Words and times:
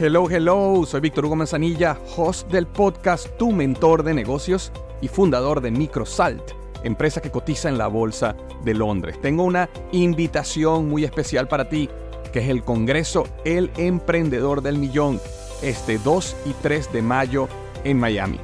Hello, 0.00 0.26
hello, 0.28 0.84
soy 0.86 1.02
Víctor 1.02 1.26
Hugo 1.26 1.36
Manzanilla, 1.36 1.98
host 2.16 2.50
del 2.50 2.66
podcast 2.66 3.28
Tu 3.36 3.52
Mentor 3.52 4.02
de 4.02 4.14
Negocios 4.14 4.72
y 5.02 5.08
fundador 5.08 5.60
de 5.60 5.70
Microsalt, 5.70 6.52
empresa 6.82 7.20
que 7.20 7.30
cotiza 7.30 7.68
en 7.68 7.76
la 7.76 7.88
Bolsa 7.88 8.34
de 8.64 8.72
Londres. 8.72 9.20
Tengo 9.20 9.44
una 9.44 9.68
invitación 9.92 10.88
muy 10.88 11.04
especial 11.04 11.46
para 11.46 11.68
ti, 11.68 11.90
que 12.32 12.38
es 12.38 12.48
el 12.48 12.64
Congreso 12.64 13.28
El 13.44 13.70
Emprendedor 13.76 14.62
del 14.62 14.78
Millón, 14.78 15.20
este 15.60 15.98
2 15.98 16.36
y 16.46 16.54
3 16.54 16.90
de 16.90 17.02
mayo 17.02 17.48
en 17.84 18.00
Miami. 18.00 18.40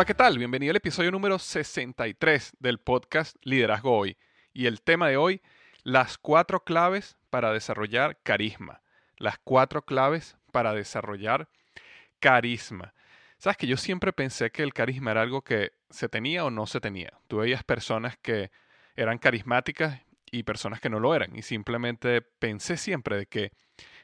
Hola, 0.00 0.06
¿qué 0.06 0.14
tal? 0.14 0.38
Bienvenido 0.38 0.70
al 0.70 0.78
episodio 0.78 1.10
número 1.10 1.38
63 1.38 2.52
del 2.58 2.78
podcast 2.78 3.36
Liderazgo 3.42 3.94
Hoy. 3.94 4.16
Y 4.54 4.64
el 4.64 4.80
tema 4.80 5.08
de 5.08 5.18
hoy, 5.18 5.42
las 5.82 6.16
cuatro 6.16 6.64
claves 6.64 7.18
para 7.28 7.52
desarrollar 7.52 8.18
carisma. 8.22 8.80
Las 9.18 9.36
cuatro 9.44 9.84
claves 9.84 10.38
para 10.52 10.72
desarrollar 10.72 11.50
carisma. 12.18 12.94
Sabes 13.36 13.58
que 13.58 13.66
yo 13.66 13.76
siempre 13.76 14.14
pensé 14.14 14.50
que 14.50 14.62
el 14.62 14.72
carisma 14.72 15.10
era 15.10 15.20
algo 15.20 15.42
que 15.42 15.72
se 15.90 16.08
tenía 16.08 16.46
o 16.46 16.50
no 16.50 16.66
se 16.66 16.80
tenía. 16.80 17.12
Tú 17.28 17.36
veías 17.36 17.62
personas 17.62 18.16
que 18.16 18.50
eran 18.96 19.18
carismáticas 19.18 20.00
y 20.32 20.44
personas 20.44 20.80
que 20.80 20.88
no 20.88 20.98
lo 20.98 21.14
eran. 21.14 21.36
Y 21.36 21.42
simplemente 21.42 22.22
pensé 22.22 22.78
siempre 22.78 23.18
de 23.18 23.26
que 23.26 23.52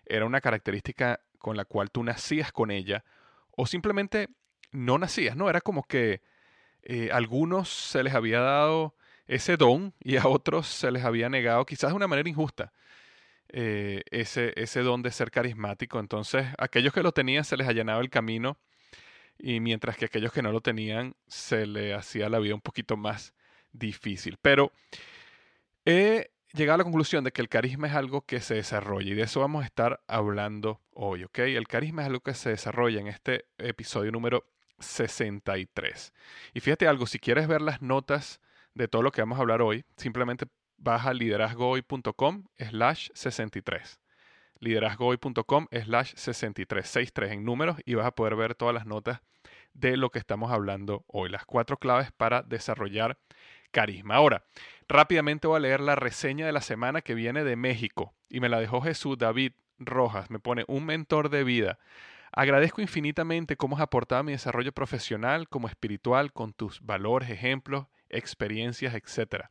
era 0.05 0.27
una 0.27 0.43
característica 0.43 1.21
con 1.39 1.57
la 1.57 1.65
cual 1.65 1.91
tú 1.91 2.05
nacías 2.05 2.53
con 2.53 2.71
ella 2.71 3.03
o 3.53 3.65
simplemente 3.65 4.28
no 4.72 4.99
nacías, 4.99 5.37
¿no? 5.37 5.49
Era 5.49 5.60
como 5.60 5.82
que 5.84 6.21
eh, 6.82 7.10
a 7.12 7.16
algunos 7.16 7.69
se 7.69 8.03
les 8.03 8.15
había 8.15 8.41
dado 8.41 8.94
ese 9.27 9.56
don 9.56 9.93
y 10.00 10.16
a 10.16 10.27
otros 10.27 10.69
se 10.69 10.91
les 10.91 11.04
había 11.04 11.28
negado, 11.28 11.66
quizás 11.66 11.91
de 11.91 11.97
una 11.97 12.06
manera 12.06 12.28
injusta, 12.28 12.72
eh, 13.49 14.03
ese, 14.10 14.53
ese 14.56 14.81
don 14.81 15.03
de 15.03 15.10
ser 15.10 15.31
carismático. 15.31 15.99
Entonces, 15.99 16.47
aquellos 16.59 16.93
que 16.93 17.03
lo 17.03 17.12
tenían 17.12 17.44
se 17.44 17.56
les 17.56 17.66
allanaba 17.66 18.00
el 18.00 18.10
camino 18.10 18.59
y 19.38 19.60
mientras 19.60 19.97
que 19.97 20.06
aquellos 20.06 20.32
que 20.32 20.43
no 20.43 20.53
lo 20.53 20.60
tenían 20.60 21.15
se 21.27 21.66
les 21.66 21.97
hacía 21.97 22.28
la 22.28 22.38
vida 22.38 22.54
un 22.54 22.60
poquito 22.60 22.97
más 22.97 23.34
difícil. 23.72 24.38
Pero 24.41 24.72
he 25.84 26.31
llegado 26.53 26.77
a 26.77 26.78
la 26.78 26.84
conclusión 26.84 27.25
de 27.25 27.33
que 27.33 27.43
el 27.43 27.48
carisma 27.48 27.88
es 27.88 27.94
algo 27.94 28.22
que 28.22 28.41
se 28.41 28.54
desarrolla 28.54 29.10
y 29.10 29.15
de 29.15 29.22
eso 29.22 29.41
vamos 29.41 29.62
a 29.62 29.66
estar 29.66 30.00
hablando 30.06 30.81
hoy, 30.94 31.25
¿ok? 31.25 31.38
El 31.41 31.69
carisma 31.69 32.03
es 32.03 32.06
algo 32.06 32.21
que 32.21 32.34
se 32.34 32.50
desarrolla 32.50 33.00
en 33.00 33.09
este 33.09 33.47
episodio 33.59 34.10
número 34.10 34.47
63. 34.79 36.13
Y 36.55 36.61
fíjate 36.61 36.89
algo, 36.89 37.07
si 37.07 37.19
quieres 37.19 37.49
ver 37.49 37.63
las 37.63 37.83
notas 37.83 38.41
de 38.75 38.89
todo 38.89 39.03
lo 39.03 39.11
que 39.11 39.23
vamos 39.23 39.39
a 39.39 39.41
hablar 39.41 39.63
hoy, 39.63 39.85
simplemente 39.97 40.47
baja 40.77 41.13
liderazgohoy.com 41.13 42.45
slash 42.59 43.09
63. 43.15 44.01
Liderazgohoy.com 44.61 45.67
slash 45.71 46.13
63, 46.15 46.87
63 46.87 47.33
en 47.33 47.45
números 47.45 47.78
y 47.84 47.95
vas 47.95 48.07
a 48.07 48.13
poder 48.13 48.37
ver 48.37 48.55
todas 48.55 48.75
las 48.75 48.87
notas 48.87 49.21
de 49.75 49.97
lo 49.97 50.11
que 50.11 50.19
estamos 50.19 50.51
hablando 50.51 51.05
hoy. 51.07 51.29
Las 51.29 51.45
cuatro 51.45 51.79
claves 51.79 52.11
para 52.13 52.43
desarrollar 52.43 53.19
carisma. 53.71 54.15
Ahora, 54.15 54.45
rápidamente 54.89 55.47
voy 55.47 55.57
a 55.57 55.61
leer 55.61 55.81
la 55.81 55.95
reseña 55.95 56.47
de 56.47 56.53
la 56.53 56.61
semana 56.61 57.03
que 57.03 57.15
viene 57.15 57.45
de 57.45 57.57
México 57.57 58.15
y 58.31 58.41
me 58.41 58.49
la 58.49 58.61
dejó 58.61 58.81
Jesús 58.81 59.19
David 59.19 59.53
Rojas. 59.79 60.31
Me 60.31 60.39
pone 60.39 60.65
un 60.69 60.87
mentor 60.87 61.29
de 61.29 61.45
vida 61.45 61.79
Agradezco 62.38 62.83
infinitamente 62.83 63.56
cómo 63.56 63.77
has 63.77 63.83
aportado 63.83 64.21
a 64.21 64.22
mi 64.22 64.33
desarrollo 64.33 64.71
profesional 64.71 65.48
como 65.48 65.68
espiritual 65.68 66.34
con 66.34 66.53
tus 66.53 66.83
valores, 66.83 67.30
ejemplos, 67.30 67.86
experiencias, 68.10 68.94
etc. 68.94 69.47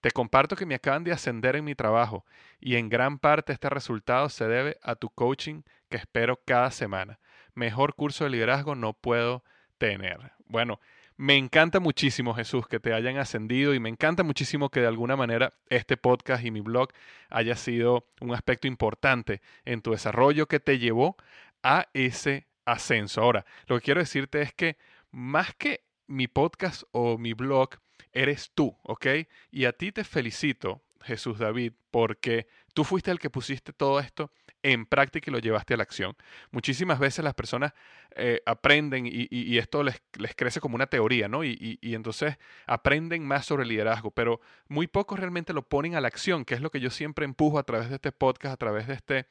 Te 0.00 0.12
comparto 0.12 0.54
que 0.54 0.64
me 0.64 0.76
acaban 0.76 1.02
de 1.02 1.10
ascender 1.10 1.56
en 1.56 1.64
mi 1.64 1.74
trabajo 1.74 2.24
y 2.60 2.76
en 2.76 2.88
gran 2.88 3.18
parte 3.18 3.52
este 3.52 3.68
resultado 3.68 4.28
se 4.28 4.46
debe 4.46 4.78
a 4.80 4.94
tu 4.94 5.10
coaching 5.10 5.62
que 5.88 5.96
espero 5.96 6.40
cada 6.46 6.70
semana. 6.70 7.18
Mejor 7.54 7.96
curso 7.96 8.22
de 8.22 8.30
liderazgo 8.30 8.76
no 8.76 8.92
puedo 8.92 9.42
tener. 9.78 10.30
Bueno, 10.46 10.78
Me 11.22 11.36
encanta 11.36 11.80
muchísimo, 11.80 12.32
Jesús, 12.32 12.66
que 12.66 12.80
te 12.80 12.94
hayan 12.94 13.18
ascendido 13.18 13.74
y 13.74 13.78
me 13.78 13.90
encanta 13.90 14.22
muchísimo 14.22 14.70
que 14.70 14.80
de 14.80 14.86
alguna 14.86 15.16
manera 15.16 15.52
este 15.68 15.98
podcast 15.98 16.42
y 16.46 16.50
mi 16.50 16.62
blog 16.62 16.88
haya 17.28 17.56
sido 17.56 18.06
un 18.22 18.32
aspecto 18.32 18.66
importante 18.66 19.42
en 19.66 19.82
tu 19.82 19.90
desarrollo 19.90 20.48
que 20.48 20.60
te 20.60 20.78
llevó 20.78 21.18
a 21.62 21.88
ese 21.94 22.46
ascenso. 22.64 23.22
Ahora, 23.22 23.44
lo 23.66 23.76
que 23.76 23.84
quiero 23.84 24.00
decirte 24.00 24.42
es 24.42 24.52
que 24.52 24.76
más 25.10 25.54
que 25.54 25.84
mi 26.06 26.28
podcast 26.28 26.82
o 26.92 27.18
mi 27.18 27.32
blog, 27.32 27.70
eres 28.12 28.50
tú, 28.54 28.76
¿ok? 28.82 29.06
Y 29.50 29.64
a 29.64 29.72
ti 29.72 29.92
te 29.92 30.04
felicito, 30.04 30.82
Jesús 31.02 31.38
David, 31.38 31.72
porque 31.90 32.46
tú 32.74 32.84
fuiste 32.84 33.10
el 33.10 33.18
que 33.18 33.30
pusiste 33.30 33.72
todo 33.72 34.00
esto 34.00 34.32
en 34.62 34.84
práctica 34.84 35.30
y 35.30 35.32
lo 35.32 35.38
llevaste 35.38 35.74
a 35.74 35.76
la 35.78 35.84
acción. 35.84 36.16
Muchísimas 36.50 36.98
veces 36.98 37.24
las 37.24 37.34
personas 37.34 37.72
eh, 38.16 38.42
aprenden 38.44 39.06
y, 39.06 39.58
esto 39.58 39.82
les, 39.82 40.02
crece 40.36 40.60
como 40.60 40.74
una 40.74 40.86
teoría, 40.86 41.28
¿no? 41.28 41.44
Y, 41.44 41.78
entonces 41.82 42.36
aprenden 42.66 43.26
más 43.26 43.46
sobre 43.46 43.64
liderazgo, 43.64 44.10
pero 44.10 44.40
muy 44.68 44.86
pocos 44.86 45.18
realmente 45.18 45.52
lo 45.52 45.62
ponen 45.62 45.94
a 45.94 46.00
la 46.00 46.08
acción, 46.08 46.44
que 46.44 46.54
es 46.54 46.60
lo 46.60 46.70
que 46.70 46.80
yo 46.80 46.90
siempre 46.90 47.24
empujo 47.24 47.58
a 47.58 47.62
través 47.62 47.88
de 47.88 47.94
este 47.94 48.12
podcast, 48.12 48.52
a 48.54 48.56
través 48.56 48.86
de 48.86 48.94
este, 48.94 49.26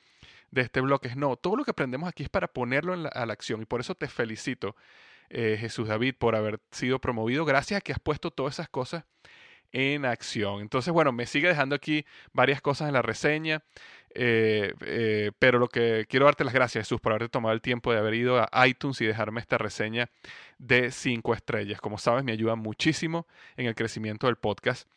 de 0.52 0.62
este 0.62 0.82
blog. 0.82 1.02
Es 1.06 1.16
no, 1.16 1.36
todo 1.36 1.56
lo 1.56 1.64
que 1.64 1.72
aprendemos 1.72 2.10
aquí 2.10 2.24
es 2.24 2.30
para 2.30 2.48
ponerlo 2.48 2.94
a 2.94 3.26
la 3.26 3.34
acción 3.34 3.62
y 3.62 3.66
por 3.66 3.80
eso 3.80 3.96
te 3.96 4.08
felicito, 4.08 4.76
eh, 5.30 5.58
Jesús 5.60 5.88
David, 5.88 6.16
por 6.18 6.36
haber 6.36 6.60
sido 6.72 7.00
promovido. 7.00 7.46
Gracias 7.46 7.80
a 7.80 7.82
que 7.82 7.92
has 7.92 8.00
puesto 8.00 8.32
todas 8.32 8.56
esas 8.56 8.70
cosas 8.70 9.04
en 9.72 10.06
acción. 10.06 10.62
Entonces, 10.62 10.94
bueno, 10.94 11.12
me 11.12 11.26
sigue 11.26 11.48
dejando 11.48 11.76
aquí 11.76 12.06
varias 12.34 12.62
cosas 12.62 12.88
en 12.88 12.94
la 12.94 13.02
reseña, 13.02 13.64
eh, 14.16 14.74
eh, 14.82 15.32
pero 15.38 15.60
lo 15.60 15.68
que 15.68 16.06
quiero 16.10 16.26
darte 16.26 16.44
las 16.44 16.54
gracias, 16.54 16.86
Jesús, 16.86 17.00
por 17.00 17.12
haberte 17.12 17.30
tomado 17.30 17.54
el 17.54 17.62
tiempo 17.62 17.92
de 17.92 18.00
haber 18.00 18.16
ido 18.16 18.46
a 18.52 18.68
iTunes 18.68 19.00
y 19.02 19.06
dejarme 19.06 19.40
esta 19.40 19.58
reseña 19.58 20.10
de 20.58 20.92
cinco 20.92 21.34
estrellas. 21.34 21.80
Como 21.82 21.98
sabes, 21.98 22.24
me 22.24 22.32
ayuda 22.32 22.56
muchísimo 22.56 23.28
en 23.58 23.68
el 23.68 23.76
crecimiento 23.76 24.28
del 24.28 24.38
podcast. 24.38 24.88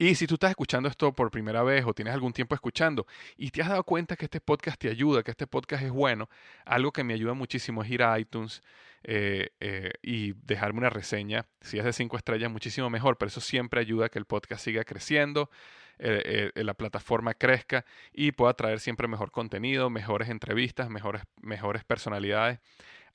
Y 0.00 0.14
si 0.14 0.26
tú 0.26 0.36
estás 0.36 0.48
escuchando 0.48 0.88
esto 0.88 1.12
por 1.12 1.30
primera 1.30 1.62
vez 1.62 1.84
o 1.84 1.92
tienes 1.92 2.14
algún 2.14 2.32
tiempo 2.32 2.54
escuchando 2.54 3.06
y 3.36 3.50
te 3.50 3.60
has 3.60 3.68
dado 3.68 3.84
cuenta 3.84 4.16
que 4.16 4.24
este 4.24 4.40
podcast 4.40 4.80
te 4.80 4.88
ayuda, 4.88 5.22
que 5.22 5.30
este 5.30 5.46
podcast 5.46 5.82
es 5.82 5.90
bueno, 5.90 6.30
algo 6.64 6.90
que 6.90 7.04
me 7.04 7.12
ayuda 7.12 7.34
muchísimo 7.34 7.82
es 7.82 7.90
ir 7.90 8.02
a 8.02 8.18
iTunes 8.18 8.62
eh, 9.04 9.50
eh, 9.60 9.92
y 10.00 10.32
dejarme 10.32 10.78
una 10.78 10.88
reseña. 10.88 11.44
Si 11.60 11.78
es 11.78 11.84
de 11.84 11.92
cinco 11.92 12.16
estrellas, 12.16 12.50
muchísimo 12.50 12.88
mejor, 12.88 13.18
pero 13.18 13.28
eso 13.28 13.42
siempre 13.42 13.78
ayuda 13.78 14.06
a 14.06 14.08
que 14.08 14.18
el 14.18 14.24
podcast 14.24 14.64
siga 14.64 14.84
creciendo, 14.84 15.50
eh, 15.98 16.50
la 16.54 16.72
plataforma 16.72 17.34
crezca 17.34 17.84
y 18.10 18.32
pueda 18.32 18.54
traer 18.54 18.80
siempre 18.80 19.06
mejor 19.06 19.30
contenido, 19.30 19.90
mejores 19.90 20.30
entrevistas, 20.30 20.88
mejores, 20.88 21.24
mejores 21.42 21.84
personalidades 21.84 22.58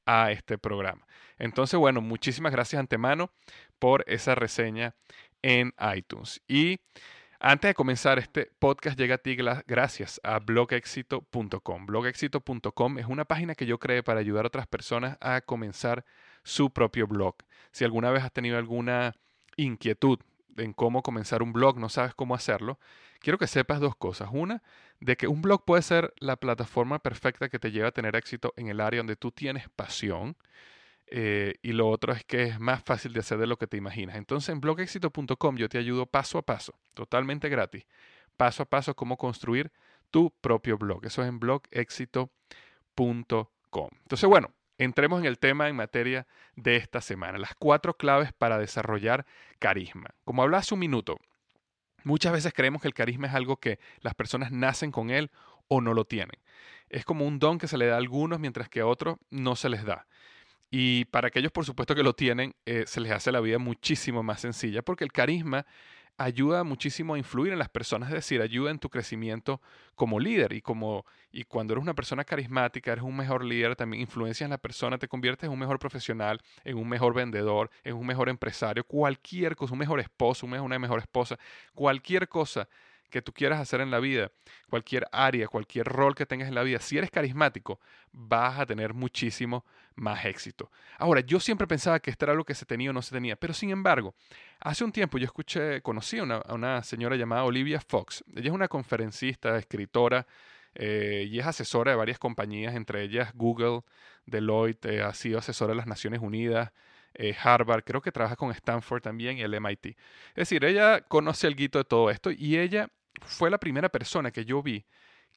a 0.06 0.32
este 0.32 0.58
programa. 0.58 1.08
Entonces, 1.38 1.80
bueno, 1.80 2.02
muchísimas 2.02 2.52
gracias 2.52 2.80
antemano 2.80 3.32
por 3.80 4.04
esa 4.08 4.36
reseña 4.36 4.96
en 5.46 5.76
iTunes. 5.96 6.42
Y 6.48 6.80
antes 7.40 7.70
de 7.70 7.76
comenzar, 7.76 8.18
este 8.18 8.52
podcast 8.58 8.98
llega 8.98 9.16
a 9.16 9.18
ti 9.20 9.36
gracias 9.36 10.20
a 10.24 10.40
blogexito.com. 10.40 11.86
Blogexito.com 11.86 12.98
es 12.98 13.06
una 13.06 13.26
página 13.26 13.54
que 13.54 13.68
yo 13.68 13.78
creé 13.78 14.02
para 14.02 14.20
ayudar 14.20 14.46
a 14.46 14.48
otras 14.48 14.66
personas 14.66 15.18
a 15.22 15.42
comenzar 15.42 16.04
su 16.44 16.72
propio 16.72 17.06
blog. 17.06 17.36
Si 17.72 17.84
alguna 17.84 18.10
vez 18.10 18.24
has 18.24 18.32
tenido 18.32 18.58
alguna 18.58 19.14
inquietud 19.56 20.18
en 20.58 20.74
cómo 20.74 21.04
comenzar 21.04 21.44
un 21.44 21.54
blog, 21.54 21.78
no 21.78 21.90
sabes 21.90 22.16
cómo 22.16 22.34
hacerlo, 22.34 22.80
quiero 23.20 23.38
que 23.38 23.46
sepas 23.46 23.80
dos 23.80 23.96
cosas. 23.96 24.30
Una, 24.32 24.64
de 25.00 25.16
que 25.16 25.28
un 25.28 25.44
blog 25.44 25.64
puede 25.64 25.84
ser 25.84 26.12
la 26.18 26.38
plataforma 26.38 26.98
perfecta 26.98 27.50
que 27.50 27.60
te 27.60 27.70
lleva 27.70 27.90
a 27.90 27.92
tener 27.92 28.16
éxito 28.16 28.52
en 28.58 28.70
el 28.70 28.82
área 28.82 29.02
donde 29.02 29.16
tú 29.16 29.32
tienes 29.32 29.70
pasión. 29.70 30.38
Eh, 31.08 31.56
y 31.62 31.74
lo 31.74 31.90
otro 31.90 32.14
es 32.14 32.24
que 32.24 32.44
es 32.44 32.60
más 32.60 32.84
fácil 32.84 33.14
de 33.14 33.20
hacer 33.20 33.38
de 33.38 33.48
lo 33.48 33.58
que 33.58 33.68
te 33.68 33.78
imaginas. 33.78 34.16
Entonces 34.16 34.50
en 34.50 34.60
blogexito.com 34.60 35.58
yo 35.58 35.70
te 35.70 35.78
ayudo 35.78 36.08
paso 36.08 36.38
a 36.38 36.42
paso, 36.42 36.74
totalmente 36.94 37.50
gratis, 37.50 37.86
paso 38.38 38.64
a 38.64 38.66
paso 38.66 38.96
cómo 38.96 39.18
construir 39.18 39.72
tu 40.10 40.32
propio 40.42 40.78
blog. 40.78 41.06
Eso 41.06 41.22
es 41.22 41.30
en 41.30 41.40
blogexito.com. 41.40 43.90
Entonces 44.02 44.30
bueno, 44.30 44.52
entremos 44.78 45.20
en 45.20 45.26
el 45.26 45.38
tema 45.38 45.70
en 45.70 45.76
materia 45.76 46.26
de 46.56 46.78
esta 46.78 47.02
semana, 47.02 47.38
las 47.38 47.56
cuatro 47.56 47.96
claves 47.96 48.34
para 48.34 48.58
desarrollar 48.58 49.26
carisma. 49.60 50.10
Como 50.24 50.42
hablé 50.42 50.58
hace 50.58 50.74
un 50.74 50.80
minuto, 50.80 51.18
muchas 52.04 52.34
veces 52.34 52.54
creemos 52.54 52.82
que 52.82 52.88
el 52.88 52.94
carisma 52.94 53.28
es 53.28 53.36
algo 53.36 53.58
que 53.58 53.80
las 54.00 54.16
personas 54.16 54.52
nacen 54.52 54.92
con 54.92 55.12
él 55.12 55.30
o 55.68 55.82
no 55.82 55.94
lo 55.94 56.06
tienen. 56.06 56.40
Es 56.90 57.06
como 57.06 57.26
un 57.26 57.40
don 57.40 57.58
que 57.58 57.68
se 57.68 57.78
le 57.78 57.88
da 57.88 57.96
a 57.96 57.98
algunos 57.98 58.40
mientras 58.40 58.70
que 58.70 58.82
a 58.82 58.88
otros 58.88 59.18
no 59.30 59.56
se 59.56 59.70
les 59.70 59.84
da. 59.84 60.08
Y 60.78 61.06
para 61.06 61.30
aquellos, 61.30 61.54
por 61.54 61.64
supuesto, 61.64 61.96
que 61.96 62.04
lo 62.04 62.16
tienen, 62.16 62.54
eh, 62.66 62.84
se 62.86 63.00
les 63.00 63.10
hace 63.14 63.32
la 63.32 63.40
vida 63.40 63.58
muchísimo 63.58 64.24
más 64.24 64.42
sencilla, 64.42 64.82
porque 64.82 65.06
el 65.06 65.12
carisma 65.14 65.66
ayuda 66.18 66.66
muchísimo 66.66 67.14
a 67.14 67.18
influir 67.18 67.54
en 67.54 67.60
las 67.60 67.70
personas, 67.70 68.10
es 68.10 68.16
decir, 68.16 68.42
ayuda 68.42 68.72
en 68.72 68.80
tu 68.80 68.90
crecimiento 68.90 69.62
como 69.96 70.20
líder 70.20 70.52
y 70.52 70.62
como 70.62 71.06
y 71.32 71.46
cuando 71.46 71.74
eres 71.74 71.82
una 71.82 71.94
persona 71.94 72.26
carismática, 72.26 72.92
eres 72.92 73.06
un 73.06 73.16
mejor 73.16 73.46
líder, 73.46 73.78
también 73.78 74.02
influencias 74.02 74.48
en 74.48 74.52
la 74.52 74.58
persona, 74.58 74.98
te 74.98 75.08
conviertes 75.08 75.48
en 75.48 75.54
un 75.54 75.60
mejor 75.60 75.80
profesional, 75.80 76.42
en 76.66 76.76
un 76.76 76.90
mejor 76.90 77.14
vendedor, 77.14 77.70
en 77.86 77.96
un 77.96 78.06
mejor 78.06 78.28
empresario, 78.28 78.84
cualquier 78.84 79.56
cosa, 79.56 79.72
un 79.72 79.80
mejor 79.80 80.02
esposo, 80.02 80.46
una 80.46 80.78
mejor 80.78 81.00
esposa, 81.00 81.40
cualquier 81.74 82.28
cosa 82.28 82.68
que 83.16 83.22
tú 83.22 83.32
quieras 83.32 83.62
hacer 83.62 83.80
en 83.80 83.92
la 83.92 84.02
vida, 84.02 84.30
cualquier 84.70 85.08
área, 85.10 85.48
cualquier 85.48 85.88
rol 85.88 86.14
que 86.16 86.26
tengas 86.26 86.50
en 86.50 86.54
la 86.54 86.64
vida, 86.64 86.80
si 86.82 86.98
eres 86.98 87.10
carismático, 87.10 87.80
vas 88.12 88.60
a 88.60 88.66
tener 88.66 88.94
muchísimo 88.94 89.64
más 89.96 90.26
éxito. 90.26 90.70
Ahora, 90.98 91.22
yo 91.22 91.40
siempre 91.40 91.66
pensaba 91.66 92.02
que 92.02 92.12
esto 92.12 92.26
era 92.26 92.34
algo 92.34 92.44
que 92.44 92.54
se 92.54 92.66
tenía 92.66 92.90
o 92.90 92.94
no 92.94 93.02
se 93.02 93.16
tenía, 93.16 93.38
pero 93.38 93.54
sin 93.54 93.70
embargo, 93.70 94.16
hace 94.60 94.84
un 94.84 94.92
tiempo 94.92 95.18
yo 95.18 95.24
escuché, 95.24 95.82
conocí 95.82 96.18
a 96.18 96.24
una, 96.24 96.84
señora 96.84 97.16
llamada 97.16 97.46
Olivia 97.46 97.80
Fox. 97.80 98.22
Ella 98.36 98.50
es 98.50 98.54
una 98.54 98.68
conferencista, 98.68 99.58
escritora 99.58 100.28
eh, 100.74 101.26
y 101.32 101.40
es 101.40 101.46
asesora 101.46 101.92
de 101.92 101.98
varias 101.98 102.20
compañías, 102.20 102.76
entre 102.76 103.02
ellas 103.02 103.32
Google, 103.34 103.84
Deloitte, 104.26 104.88
eh, 104.88 105.02
ha 105.04 105.14
sido 105.14 105.40
asesora 105.40 105.72
de 105.72 105.78
las 105.78 105.88
Naciones 105.88 106.20
Unidas, 106.20 106.74
eh, 107.14 107.34
Harvard, 107.42 107.86
creo 107.86 108.02
que 108.02 108.12
trabaja 108.12 108.36
con 108.36 108.52
Stanford 108.52 109.02
también 109.02 109.38
y 109.38 109.42
el 109.42 109.54
MIT. 109.54 109.86
Es 109.86 109.96
decir, 110.36 110.66
ella 110.66 111.00
conoce 111.00 111.48
el 111.48 111.56
guito 111.56 111.78
de 111.78 111.86
todo 111.86 112.10
esto 112.10 112.30
y 112.30 112.58
ella 112.58 112.90
fue 113.22 113.50
la 113.50 113.58
primera 113.58 113.90
persona 113.90 114.32
que 114.32 114.46
yo 114.46 114.62
vi 114.62 114.86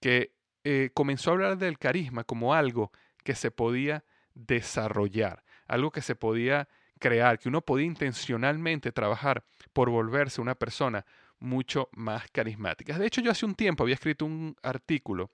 que 0.01 0.35
eh, 0.65 0.91
comenzó 0.95 1.31
a 1.31 1.33
hablar 1.35 1.59
del 1.59 1.79
carisma 1.79 2.25
como 2.25 2.55
algo 2.55 2.93
que 3.25 3.35
se 3.35 3.51
podía 3.51 4.05
desarrollar, 4.35 5.45
algo 5.67 5.91
que 5.91 6.03
se 6.03 6.15
podía 6.15 6.69
crear, 6.99 7.39
que 7.39 7.49
uno 7.49 7.63
podía 7.63 7.87
intencionalmente 7.87 8.93
trabajar 8.93 9.45
por 9.73 9.91
volverse 9.91 10.41
una 10.41 10.55
persona 10.55 11.05
mucho 11.39 11.89
más 11.93 12.31
carismática. 12.33 12.99
De 12.99 13.07
hecho, 13.07 13.21
yo 13.21 13.31
hace 13.31 13.47
un 13.47 13.55
tiempo 13.55 13.85
había 13.85 13.95
escrito 13.95 14.25
un 14.25 14.57
artículo 14.63 15.31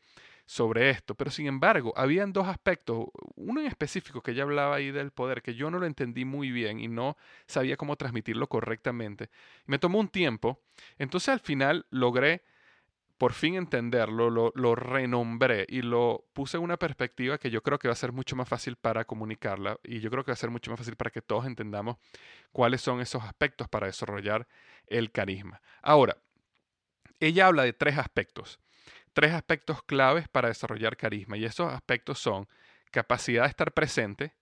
sobre 0.47 0.91
esto, 0.91 1.15
pero 1.15 1.31
sin 1.31 1.47
embargo, 1.47 1.93
habían 1.97 2.33
dos 2.33 2.47
aspectos, 2.49 3.07
uno 3.35 3.61
en 3.61 3.67
específico 3.67 4.23
que 4.23 4.33
ella 4.33 4.43
hablaba 4.43 4.77
ahí 4.77 4.91
del 4.91 5.11
poder, 5.11 5.43
que 5.43 5.55
yo 5.55 5.71
no 5.71 5.79
lo 5.79 5.87
entendí 5.87 6.25
muy 6.25 6.51
bien 6.51 6.81
y 6.81 6.89
no 6.89 7.17
sabía 7.47 7.77
cómo 7.77 7.97
transmitirlo 7.97 8.47
correctamente. 8.49 9.31
Me 9.67 9.79
tomó 9.79 9.99
un 9.99 10.09
tiempo, 10.09 10.61
entonces 10.99 11.31
al 11.31 11.41
final 11.41 11.87
logré 11.91 12.43
por 13.17 13.33
fin 13.33 13.55
entenderlo, 13.55 14.29
lo, 14.29 14.53
lo, 14.55 14.75
renombré 14.75 15.67
y 15.69 15.83
lo 15.83 16.27
puse 16.33 16.57
en 16.57 16.65
una 16.65 16.77
perspectiva 16.77 17.39
que 17.39 17.49
yo 17.49 17.63
creo 17.63 17.79
que 17.79 17.89
va 17.89 17.93
a 17.93 17.97
ser 17.97 18.13
mucho 18.13 18.35
más 18.37 18.49
fácil 18.49 18.77
para 18.77 19.05
comunicarla 19.05 19.79
y 19.85 20.01
yo 20.01 20.11
creo 20.11 20.25
que 20.25 20.33
va 20.33 20.35
a 20.35 20.37
ser 20.37 20.51
mucho 20.51 20.71
más 20.73 20.81
fácil 20.81 20.97
para 20.97 21.11
que 21.11 21.23
todos 21.23 21.47
entendamos 21.47 21.97
cuáles 22.51 22.81
son 22.81 23.01
esos 23.01 23.23
aspectos 23.23 23.69
para 23.69 23.87
desarrollar 23.87 24.49
el 24.89 25.13
carisma. 25.13 25.63
Ahora, 25.81 26.17
ella 27.21 27.47
habla 27.47 27.63
de 27.63 27.73
tres 27.73 27.97
aspectos 27.99 28.59
tres 29.15 29.33
aspectos 29.33 29.83
claves 29.83 30.29
para 30.29 30.49
desarrollar 30.49 30.97
carisma 30.97 31.39
y 31.39 31.45
esos 31.47 31.73
aspectos 31.73 32.19
son 32.19 32.47
capacidad 32.91 33.45
de 33.45 33.49
estar 33.49 33.73
presente, 33.73 34.35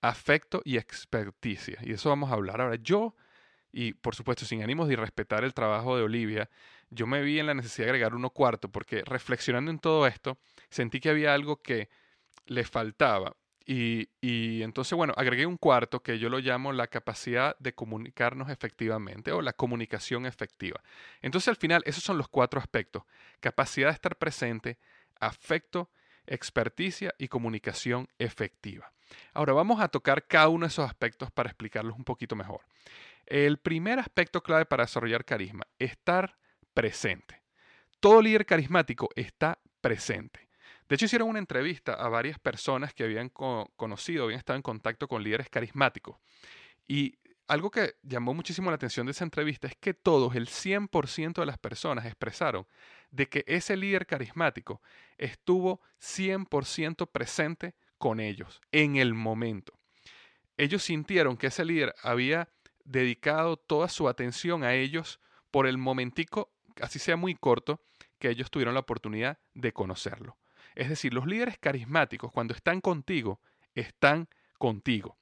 afecto 0.00 0.62
y 0.64 0.76
experticia. 0.76 1.78
Y 1.82 1.92
eso 1.92 2.10
vamos 2.10 2.30
a 2.30 2.34
hablar. 2.34 2.60
Ahora, 2.60 2.76
yo, 2.76 3.16
y 3.72 3.94
por 3.94 4.14
supuesto 4.14 4.44
sin 4.44 4.62
ánimos 4.62 4.88
de 4.88 4.96
respetar 4.96 5.44
el 5.44 5.54
trabajo 5.54 5.96
de 5.96 6.04
Olivia, 6.04 6.48
yo 6.90 7.06
me 7.06 7.22
vi 7.22 7.38
en 7.40 7.46
la 7.46 7.54
necesidad 7.54 7.86
de 7.86 7.90
agregar 7.90 8.14
uno 8.14 8.30
cuarto 8.30 8.70
porque 8.70 9.02
reflexionando 9.04 9.70
en 9.70 9.78
todo 9.78 10.06
esto, 10.06 10.38
sentí 10.70 11.00
que 11.00 11.10
había 11.10 11.34
algo 11.34 11.60
que 11.62 11.88
le 12.46 12.64
faltaba 12.64 13.36
y, 13.70 14.62
entonces, 14.62 14.96
bueno, 14.96 15.12
agregué 15.14 15.44
un 15.44 15.58
cuarto 15.58 16.02
que 16.02 16.18
yo 16.18 16.30
lo 16.30 16.38
llamo 16.38 16.72
la 16.72 16.86
capacidad 16.86 17.54
de 17.58 17.74
comunicarnos 17.74 18.48
efectivamente 18.48 19.30
o 19.30 19.42
la 19.42 19.52
comunicación 19.52 20.24
efectiva. 20.24 20.82
Entonces, 21.20 21.48
al 21.48 21.56
final, 21.56 21.82
esos 21.84 22.02
son 22.02 22.16
los 22.16 22.28
cuatro 22.28 22.60
aspectos. 22.60 23.02
Capacidad 23.40 23.88
de 23.88 23.92
estar 23.92 24.16
presente, 24.16 24.78
afecto, 25.20 25.90
experticia 26.26 27.14
y 27.18 27.28
comunicación 27.28 28.08
efectiva. 28.18 28.90
Ahora 29.34 29.52
vamos 29.52 29.82
a 29.82 29.88
tocar 29.88 30.26
cada 30.26 30.48
uno 30.48 30.64
de 30.64 30.68
esos 30.68 30.86
aspectos 30.86 31.30
para 31.30 31.50
explicarlos 31.50 31.94
un 31.94 32.04
poquito 32.04 32.36
mejor. 32.36 32.62
El 33.26 33.58
primer 33.58 33.98
aspecto 33.98 34.42
clave 34.42 34.64
para 34.64 34.84
desarrollar 34.84 35.26
carisma, 35.26 35.66
estar 35.78 36.38
presente. 36.72 37.42
Todo 38.00 38.22
líder 38.22 38.46
carismático 38.46 39.10
está 39.14 39.58
presente. 39.82 40.47
De 40.88 40.94
hecho, 40.94 41.04
hicieron 41.04 41.28
una 41.28 41.38
entrevista 41.38 41.92
a 41.94 42.08
varias 42.08 42.38
personas 42.38 42.94
que 42.94 43.04
habían 43.04 43.28
conocido, 43.28 44.24
habían 44.24 44.38
estado 44.38 44.56
en 44.56 44.62
contacto 44.62 45.06
con 45.06 45.22
líderes 45.22 45.50
carismáticos. 45.50 46.16
Y 46.86 47.18
algo 47.46 47.70
que 47.70 47.96
llamó 48.02 48.34
muchísimo 48.34 48.70
la 48.70 48.76
atención 48.76 49.06
de 49.06 49.12
esa 49.12 49.24
entrevista 49.24 49.66
es 49.66 49.76
que 49.76 49.94
todos, 49.94 50.34
el 50.34 50.48
100% 50.48 51.40
de 51.40 51.46
las 51.46 51.58
personas 51.58 52.06
expresaron 52.06 52.66
de 53.10 53.26
que 53.26 53.44
ese 53.46 53.76
líder 53.76 54.06
carismático 54.06 54.82
estuvo 55.16 55.80
100% 56.00 57.10
presente 57.10 57.74
con 57.98 58.20
ellos 58.20 58.60
en 58.70 58.96
el 58.96 59.14
momento. 59.14 59.74
Ellos 60.56 60.82
sintieron 60.82 61.36
que 61.36 61.48
ese 61.48 61.64
líder 61.64 61.94
había 62.02 62.48
dedicado 62.84 63.56
toda 63.56 63.88
su 63.88 64.08
atención 64.08 64.64
a 64.64 64.74
ellos 64.74 65.20
por 65.50 65.66
el 65.66 65.78
momentico, 65.78 66.52
así 66.80 66.98
sea 66.98 67.16
muy 67.16 67.34
corto, 67.34 67.82
que 68.18 68.30
ellos 68.30 68.50
tuvieron 68.50 68.74
la 68.74 68.80
oportunidad 68.80 69.38
de 69.54 69.72
conocerlo. 69.72 70.36
Es 70.78 70.88
decir, 70.88 71.12
los 71.12 71.26
líderes 71.26 71.58
carismáticos 71.58 72.30
cuando 72.30 72.54
están 72.54 72.80
contigo, 72.80 73.40
están 73.74 74.28
contigo. 74.58 75.18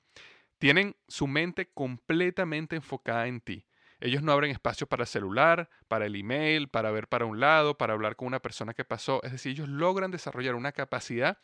Tienen 0.58 0.94
su 1.08 1.26
mente 1.26 1.70
completamente 1.72 2.76
enfocada 2.76 3.26
en 3.26 3.40
ti. 3.40 3.64
Ellos 3.98 4.22
no 4.22 4.32
abren 4.32 4.50
espacio 4.50 4.86
para 4.86 5.04
el 5.04 5.06
celular, 5.06 5.70
para 5.88 6.04
el 6.04 6.14
email, 6.14 6.68
para 6.68 6.90
ver 6.90 7.08
para 7.08 7.24
un 7.24 7.40
lado, 7.40 7.78
para 7.78 7.94
hablar 7.94 8.16
con 8.16 8.28
una 8.28 8.40
persona 8.40 8.74
que 8.74 8.84
pasó. 8.84 9.22
Es 9.22 9.32
decir, 9.32 9.52
ellos 9.52 9.70
logran 9.70 10.10
desarrollar 10.10 10.56
una 10.56 10.72
capacidad 10.72 11.38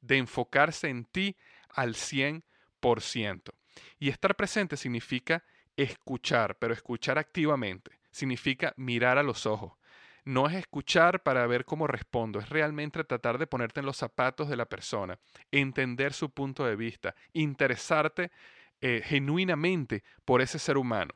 de 0.00 0.16
enfocarse 0.16 0.88
en 0.88 1.04
ti 1.04 1.36
al 1.68 1.94
100%. 1.94 2.42
Y 3.98 4.08
estar 4.08 4.34
presente 4.34 4.78
significa 4.78 5.44
escuchar, 5.76 6.56
pero 6.56 6.72
escuchar 6.72 7.18
activamente. 7.18 8.00
Significa 8.12 8.72
mirar 8.78 9.18
a 9.18 9.22
los 9.22 9.44
ojos. 9.44 9.74
No 10.28 10.46
es 10.46 10.56
escuchar 10.56 11.22
para 11.22 11.46
ver 11.46 11.64
cómo 11.64 11.86
respondo, 11.86 12.38
es 12.38 12.50
realmente 12.50 13.02
tratar 13.02 13.38
de 13.38 13.46
ponerte 13.46 13.80
en 13.80 13.86
los 13.86 13.96
zapatos 13.96 14.50
de 14.50 14.56
la 14.56 14.66
persona, 14.66 15.18
entender 15.50 16.12
su 16.12 16.28
punto 16.28 16.66
de 16.66 16.76
vista, 16.76 17.14
interesarte 17.32 18.30
eh, 18.82 19.00
genuinamente 19.02 20.04
por 20.26 20.42
ese 20.42 20.58
ser 20.58 20.76
humano 20.76 21.14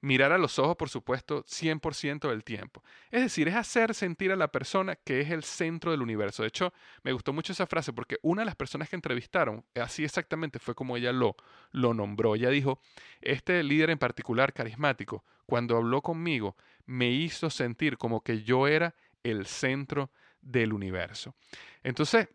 mirar 0.00 0.32
a 0.32 0.38
los 0.38 0.58
ojos, 0.58 0.76
por 0.76 0.88
supuesto, 0.88 1.44
100% 1.44 2.28
del 2.28 2.44
tiempo. 2.44 2.82
Es 3.10 3.22
decir, 3.22 3.48
es 3.48 3.54
hacer 3.54 3.94
sentir 3.94 4.32
a 4.32 4.36
la 4.36 4.48
persona 4.48 4.96
que 4.96 5.20
es 5.20 5.30
el 5.30 5.44
centro 5.44 5.90
del 5.90 6.02
universo. 6.02 6.42
De 6.42 6.48
hecho, 6.48 6.72
me 7.02 7.12
gustó 7.12 7.32
mucho 7.32 7.52
esa 7.52 7.66
frase 7.66 7.92
porque 7.92 8.16
una 8.22 8.42
de 8.42 8.46
las 8.46 8.56
personas 8.56 8.88
que 8.88 8.96
entrevistaron, 8.96 9.64
así 9.74 10.04
exactamente 10.04 10.58
fue 10.58 10.74
como 10.74 10.96
ella 10.96 11.12
lo, 11.12 11.36
lo 11.70 11.94
nombró. 11.94 12.34
Ella 12.34 12.50
dijo, 12.50 12.80
este 13.20 13.62
líder 13.62 13.90
en 13.90 13.98
particular, 13.98 14.52
carismático, 14.52 15.24
cuando 15.46 15.76
habló 15.76 16.00
conmigo, 16.00 16.56
me 16.90 17.10
hizo 17.10 17.50
sentir 17.50 17.98
como 17.98 18.22
que 18.22 18.42
yo 18.42 18.66
era 18.66 18.94
el 19.22 19.46
centro 19.46 20.10
del 20.40 20.72
universo. 20.72 21.34
Entonces, 21.82 22.28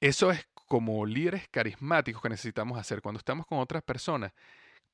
eso 0.00 0.30
es 0.30 0.46
como 0.54 1.04
líderes 1.06 1.48
carismáticos 1.48 2.22
que 2.22 2.28
necesitamos 2.28 2.78
hacer. 2.78 3.00
Cuando 3.00 3.18
estamos 3.18 3.46
con 3.46 3.58
otras 3.58 3.82
personas, 3.82 4.32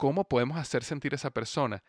¿Cómo 0.01 0.25
podemos 0.25 0.57
hacer 0.57 0.83
sentir 0.83 1.13
a 1.13 1.17
esa 1.17 1.29
persona 1.29 1.85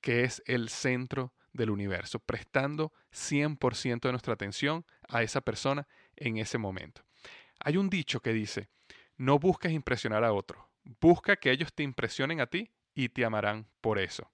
que 0.00 0.24
es 0.24 0.42
el 0.46 0.70
centro 0.70 1.32
del 1.52 1.70
universo, 1.70 2.18
prestando 2.18 2.92
100% 3.12 4.08
de 4.08 4.10
nuestra 4.10 4.34
atención 4.34 4.84
a 5.08 5.22
esa 5.22 5.40
persona 5.40 5.86
en 6.16 6.38
ese 6.38 6.58
momento? 6.58 7.04
Hay 7.60 7.76
un 7.76 7.90
dicho 7.90 8.18
que 8.18 8.32
dice, 8.32 8.70
no 9.16 9.38
busques 9.38 9.70
impresionar 9.70 10.24
a 10.24 10.32
otro, 10.32 10.68
busca 11.00 11.36
que 11.36 11.52
ellos 11.52 11.72
te 11.72 11.84
impresionen 11.84 12.40
a 12.40 12.48
ti 12.48 12.72
y 12.92 13.10
te 13.10 13.24
amarán 13.24 13.68
por 13.80 14.00
eso. 14.00 14.28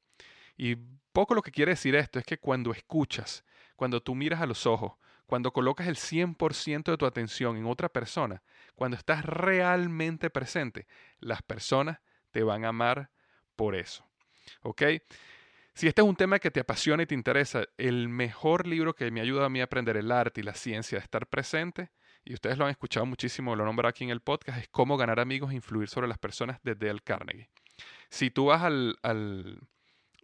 Y 0.63 0.77
poco 1.15 1.35
lo 1.35 1.41
que 1.41 1.53
quiere 1.53 1.73
decir 1.73 1.95
esto 1.95 2.19
es 2.19 2.27
que 2.27 2.37
cuando 2.37 2.71
escuchas, 2.73 3.47
cuando 3.77 4.03
tú 4.03 4.15
miras 4.15 4.43
a 4.43 4.47
los 4.47 4.67
ojos, 4.67 4.93
cuando 5.25 5.55
colocas 5.55 5.87
el 5.87 5.97
100% 5.97 6.91
de 6.91 6.99
tu 6.99 7.07
atención 7.07 7.57
en 7.57 7.65
otra 7.65 7.89
persona, 7.89 8.43
cuando 8.75 8.99
estás 8.99 9.25
realmente 9.25 10.29
presente, 10.29 10.87
las 11.19 11.41
personas 11.41 12.01
te 12.31 12.43
van 12.43 12.67
a 12.67 12.69
amar 12.69 13.11
por 13.57 13.75
eso. 13.75 14.07
¿Ok? 14.61 14.83
Si 15.73 15.89
este 15.89 16.03
es 16.03 16.07
un 16.07 16.15
tema 16.15 16.39
que 16.39 16.51
te 16.51 16.61
apasiona 16.61 17.05
y 17.05 17.07
te 17.07 17.15
interesa, 17.15 17.65
el 17.79 18.11
mejor 18.11 18.67
libro 18.67 18.93
que 18.93 19.11
me 19.11 19.23
ayuda 19.23 19.47
a 19.47 19.49
mí 19.49 19.63
a 19.63 19.65
aprender 19.65 19.97
el 19.97 20.13
arte 20.13 20.43
y 20.43 20.45
la 20.45 20.53
ciencia 20.53 20.99
de 20.99 21.05
estar 21.05 21.27
presente, 21.27 21.91
y 22.23 22.35
ustedes 22.35 22.59
lo 22.59 22.67
han 22.67 22.71
escuchado 22.71 23.07
muchísimo, 23.07 23.57
lo 23.57 23.65
nombro 23.65 23.89
aquí 23.89 24.05
en 24.05 24.11
el 24.11 24.21
podcast, 24.21 24.59
es 24.59 24.69
Cómo 24.69 24.99
ganar 24.99 25.21
amigos 25.21 25.53
e 25.53 25.55
influir 25.55 25.89
sobre 25.89 26.07
las 26.07 26.19
personas 26.19 26.63
de 26.63 26.75
Dale 26.75 27.01
Carnegie. 27.01 27.49
Si 28.11 28.31
tú 28.31 28.47
vas 28.47 28.63
al, 28.63 28.99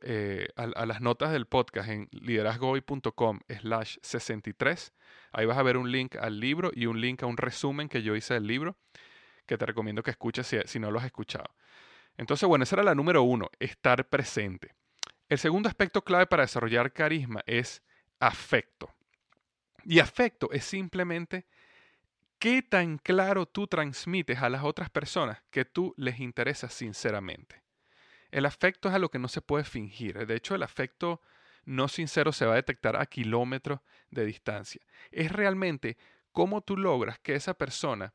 eh, 0.02 0.48
a, 0.56 0.86
las 0.86 1.00
notas 1.00 1.32
del 1.32 1.46
podcast 1.46 1.88
en 1.88 2.08
liderazgohoy.com 2.12 3.40
slash 3.60 3.96
63, 4.02 4.92
ahí 5.32 5.46
vas 5.46 5.58
a 5.58 5.62
ver 5.62 5.76
un 5.76 5.90
link 5.90 6.16
al 6.16 6.38
libro 6.40 6.70
y 6.74 6.86
un 6.86 7.00
link 7.00 7.22
a 7.22 7.26
un 7.26 7.36
resumen 7.36 7.88
que 7.88 8.02
yo 8.02 8.14
hice 8.14 8.34
del 8.34 8.46
libro, 8.46 8.76
que 9.46 9.56
te 9.56 9.66
recomiendo 9.66 10.02
que 10.02 10.10
escuches 10.10 10.54
si 10.64 10.78
no 10.78 10.90
lo 10.90 10.98
has 10.98 11.06
escuchado. 11.06 11.54
Entonces, 12.16 12.48
bueno, 12.48 12.62
esa 12.62 12.76
era 12.76 12.82
la 12.82 12.94
número 12.94 13.22
uno, 13.22 13.50
estar 13.58 14.08
presente. 14.08 14.74
El 15.28 15.38
segundo 15.38 15.68
aspecto 15.68 16.02
clave 16.02 16.26
para 16.26 16.44
desarrollar 16.44 16.92
carisma 16.92 17.42
es 17.46 17.82
afecto. 18.20 18.94
Y 19.84 19.98
afecto 20.00 20.50
es 20.52 20.64
simplemente 20.64 21.46
qué 22.38 22.62
tan 22.62 22.98
claro 22.98 23.46
tú 23.46 23.66
transmites 23.66 24.40
a 24.40 24.50
las 24.50 24.64
otras 24.64 24.90
personas 24.90 25.42
que 25.50 25.64
tú 25.64 25.94
les 25.96 26.20
interesas 26.20 26.72
sinceramente. 26.72 27.65
El 28.30 28.46
afecto 28.46 28.88
es 28.88 28.94
algo 28.94 29.08
que 29.08 29.18
no 29.18 29.28
se 29.28 29.40
puede 29.40 29.64
fingir. 29.64 30.26
De 30.26 30.34
hecho, 30.34 30.54
el 30.54 30.62
afecto 30.62 31.20
no 31.64 31.88
sincero 31.88 32.32
se 32.32 32.46
va 32.46 32.52
a 32.52 32.56
detectar 32.56 32.96
a 32.96 33.06
kilómetros 33.06 33.80
de 34.10 34.24
distancia. 34.24 34.80
Es 35.10 35.32
realmente 35.32 35.96
cómo 36.32 36.60
tú 36.60 36.76
logras 36.76 37.18
que 37.18 37.34
esa 37.34 37.54
persona 37.54 38.14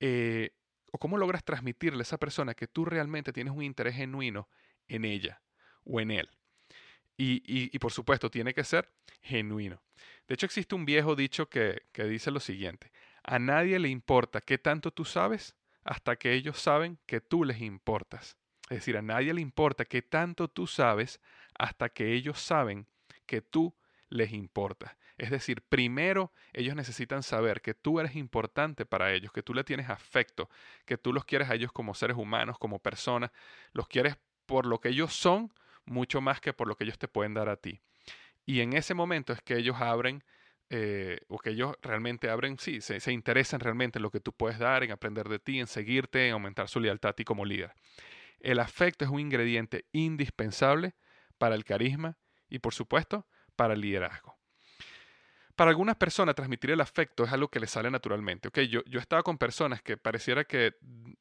eh, 0.00 0.50
o 0.92 0.98
cómo 0.98 1.18
logras 1.18 1.44
transmitirle 1.44 2.00
a 2.00 2.02
esa 2.02 2.18
persona 2.18 2.54
que 2.54 2.68
tú 2.68 2.84
realmente 2.84 3.32
tienes 3.32 3.52
un 3.52 3.62
interés 3.62 3.96
genuino 3.96 4.48
en 4.88 5.04
ella 5.04 5.42
o 5.84 6.00
en 6.00 6.10
él. 6.10 6.30
Y, 7.18 7.78
por 7.78 7.92
supuesto, 7.92 8.30
tiene 8.30 8.52
que 8.52 8.62
ser 8.62 8.90
genuino. 9.22 9.82
De 10.28 10.34
hecho, 10.34 10.44
existe 10.44 10.74
un 10.74 10.84
viejo 10.84 11.16
dicho 11.16 11.48
que 11.48 11.80
dice 11.94 12.30
lo 12.30 12.40
siguiente, 12.40 12.92
a 13.26 13.38
nadie 13.38 13.78
le 13.78 13.88
importa 13.88 14.40
qué 14.40 14.56
tanto 14.56 14.92
tú 14.92 15.04
sabes 15.04 15.56
hasta 15.82 16.16
que 16.16 16.32
ellos 16.32 16.58
saben 16.60 16.98
que 17.06 17.20
tú 17.20 17.44
les 17.44 17.60
importas. 17.60 18.36
Es 18.68 18.78
decir, 18.78 18.96
a 18.96 19.02
nadie 19.02 19.32
le 19.32 19.40
importa 19.40 19.84
qué 19.84 20.02
tanto 20.02 20.48
tú 20.48 20.66
sabes 20.66 21.20
hasta 21.58 21.88
que 21.88 22.12
ellos 22.12 22.40
saben 22.40 22.86
que 23.26 23.40
tú 23.40 23.74
les 24.08 24.32
importa. 24.32 24.96
Es 25.18 25.30
decir, 25.30 25.62
primero 25.62 26.32
ellos 26.52 26.74
necesitan 26.74 27.22
saber 27.22 27.62
que 27.62 27.74
tú 27.74 28.00
eres 28.00 28.16
importante 28.16 28.84
para 28.84 29.12
ellos, 29.12 29.32
que 29.32 29.42
tú 29.42 29.54
le 29.54 29.64
tienes 29.64 29.88
afecto, 29.88 30.50
que 30.84 30.98
tú 30.98 31.12
los 31.12 31.24
quieres 31.24 31.48
a 31.48 31.54
ellos 31.54 31.72
como 31.72 31.94
seres 31.94 32.16
humanos, 32.16 32.58
como 32.58 32.78
personas, 32.78 33.30
los 33.72 33.88
quieres 33.88 34.18
por 34.44 34.66
lo 34.66 34.80
que 34.80 34.90
ellos 34.90 35.14
son, 35.14 35.52
mucho 35.86 36.20
más 36.20 36.40
que 36.40 36.52
por 36.52 36.68
lo 36.68 36.76
que 36.76 36.84
ellos 36.84 36.98
te 36.98 37.08
pueden 37.08 37.34
dar 37.34 37.48
a 37.48 37.56
ti. 37.56 37.80
Y 38.44 38.60
en 38.60 38.74
ese 38.74 38.94
momento 38.94 39.32
es 39.32 39.40
que 39.40 39.56
ellos 39.56 39.76
abren, 39.80 40.22
eh, 40.68 41.20
o 41.28 41.38
que 41.38 41.50
ellos 41.50 41.74
realmente 41.80 42.28
abren, 42.28 42.58
sí, 42.58 42.80
se, 42.80 43.00
se 43.00 43.12
interesan 43.12 43.60
realmente 43.60 43.98
en 43.98 44.02
lo 44.02 44.10
que 44.10 44.20
tú 44.20 44.32
puedes 44.32 44.58
dar, 44.58 44.84
en 44.84 44.90
aprender 44.90 45.28
de 45.28 45.38
ti, 45.38 45.60
en 45.60 45.66
seguirte, 45.66 46.26
en 46.26 46.34
aumentar 46.34 46.68
su 46.68 46.80
lealtad 46.80 47.10
a 47.10 47.14
ti 47.14 47.24
como 47.24 47.44
líder. 47.44 47.72
El 48.40 48.60
afecto 48.60 49.04
es 49.04 49.10
un 49.10 49.20
ingrediente 49.20 49.86
indispensable 49.92 50.94
para 51.38 51.54
el 51.54 51.64
carisma 51.64 52.18
y, 52.48 52.58
por 52.58 52.74
supuesto, 52.74 53.26
para 53.56 53.74
el 53.74 53.80
liderazgo. 53.80 54.36
Para 55.56 55.70
algunas 55.70 55.96
personas 55.96 56.34
transmitir 56.34 56.70
el 56.70 56.82
afecto 56.82 57.24
es 57.24 57.32
algo 57.32 57.48
que 57.48 57.60
les 57.60 57.70
sale 57.70 57.90
naturalmente. 57.90 58.48
Okay, 58.48 58.68
yo, 58.68 58.82
yo 58.84 58.98
he 58.98 59.02
estado 59.02 59.22
con 59.24 59.38
personas 59.38 59.80
que 59.80 59.96
pareciera 59.96 60.44
que 60.44 60.74